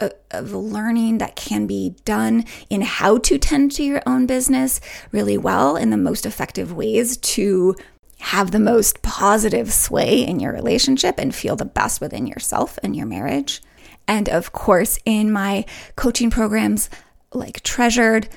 uh, 0.00 0.08
of 0.32 0.52
learning 0.52 1.18
that 1.18 1.36
can 1.36 1.68
be 1.68 1.94
done 2.04 2.44
in 2.68 2.80
how 2.80 3.18
to 3.18 3.38
tend 3.38 3.70
to 3.72 3.84
your 3.84 4.02
own 4.04 4.26
business 4.26 4.80
really 5.12 5.38
well 5.38 5.76
in 5.76 5.90
the 5.90 5.96
most 5.96 6.26
effective 6.26 6.72
ways 6.72 7.16
to 7.18 7.76
have 8.20 8.50
the 8.50 8.58
most 8.58 9.02
positive 9.02 9.72
sway 9.72 10.24
in 10.24 10.40
your 10.40 10.52
relationship 10.52 11.16
and 11.18 11.34
feel 11.34 11.56
the 11.56 11.64
best 11.64 12.00
within 12.00 12.26
yourself 12.26 12.78
and 12.82 12.96
your 12.96 13.06
marriage. 13.06 13.62
And 14.08 14.28
of 14.28 14.52
course, 14.52 14.98
in 15.04 15.30
my 15.32 15.64
coaching 15.96 16.30
programs 16.30 16.88
like 17.32 17.62
Treasured, 17.62 18.28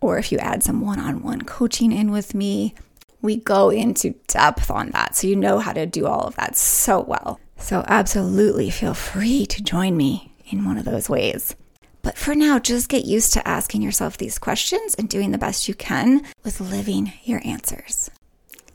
or 0.00 0.18
if 0.18 0.32
you 0.32 0.38
add 0.38 0.62
some 0.62 0.80
one 0.80 0.98
on 0.98 1.22
one 1.22 1.42
coaching 1.42 1.92
in 1.92 2.10
with 2.10 2.34
me, 2.34 2.74
we 3.22 3.36
go 3.36 3.70
into 3.70 4.14
depth 4.26 4.70
on 4.70 4.90
that. 4.90 5.16
So 5.16 5.26
you 5.26 5.36
know 5.36 5.58
how 5.58 5.72
to 5.72 5.86
do 5.86 6.06
all 6.06 6.26
of 6.26 6.36
that 6.36 6.56
so 6.56 7.00
well. 7.00 7.40
So, 7.56 7.84
absolutely 7.86 8.68
feel 8.68 8.94
free 8.94 9.46
to 9.46 9.62
join 9.62 9.96
me 9.96 10.32
in 10.50 10.64
one 10.64 10.76
of 10.76 10.84
those 10.84 11.08
ways. 11.08 11.54
But 12.02 12.18
for 12.18 12.34
now, 12.34 12.58
just 12.58 12.90
get 12.90 13.06
used 13.06 13.32
to 13.32 13.48
asking 13.48 13.80
yourself 13.80 14.18
these 14.18 14.38
questions 14.38 14.94
and 14.94 15.08
doing 15.08 15.30
the 15.30 15.38
best 15.38 15.68
you 15.68 15.74
can 15.74 16.22
with 16.42 16.60
living 16.60 17.12
your 17.24 17.40
answers. 17.44 18.10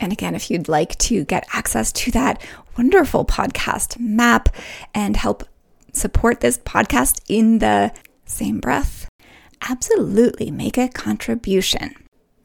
And 0.00 0.12
again, 0.12 0.34
if 0.34 0.50
you'd 0.50 0.68
like 0.68 0.96
to 0.98 1.24
get 1.24 1.46
access 1.52 1.92
to 1.92 2.10
that 2.12 2.42
wonderful 2.76 3.24
podcast 3.24 3.98
map 4.00 4.48
and 4.94 5.16
help 5.16 5.44
support 5.92 6.40
this 6.40 6.58
podcast 6.58 7.20
in 7.28 7.58
the 7.58 7.92
same 8.24 8.60
breath, 8.60 9.08
absolutely 9.68 10.50
make 10.50 10.78
a 10.78 10.88
contribution 10.88 11.94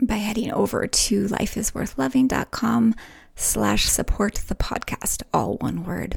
by 0.01 0.16
heading 0.16 0.51
over 0.51 0.88
to 0.88 1.28
lifeisworthloving.com 1.28 2.95
slash 3.36 3.86
support 3.86 4.36
the 4.47 4.56
podcast, 4.56 5.24
all 5.34 5.56
one 5.58 5.84
word, 5.84 6.16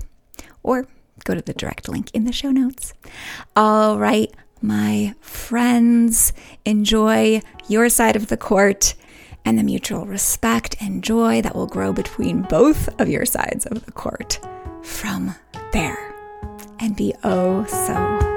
or 0.62 0.88
go 1.24 1.34
to 1.34 1.42
the 1.42 1.54
direct 1.54 1.88
link 1.88 2.10
in 2.12 2.24
the 2.24 2.32
show 2.32 2.50
notes. 2.50 2.92
All 3.54 3.98
right, 3.98 4.32
my 4.60 5.14
friends, 5.20 6.32
enjoy 6.64 7.42
your 7.68 7.88
side 7.88 8.16
of 8.16 8.28
the 8.28 8.36
court 8.36 8.94
and 9.48 9.58
the 9.58 9.62
mutual 9.62 10.04
respect 10.04 10.76
and 10.78 11.02
joy 11.02 11.40
that 11.40 11.54
will 11.54 11.66
grow 11.66 11.90
between 11.90 12.42
both 12.42 12.86
of 13.00 13.08
your 13.08 13.24
sides 13.24 13.64
of 13.64 13.82
the 13.86 13.92
court 13.92 14.38
from 14.82 15.34
there 15.72 16.14
and 16.78 16.94
be 16.94 17.14
oh 17.24 17.64
so. 17.64 18.27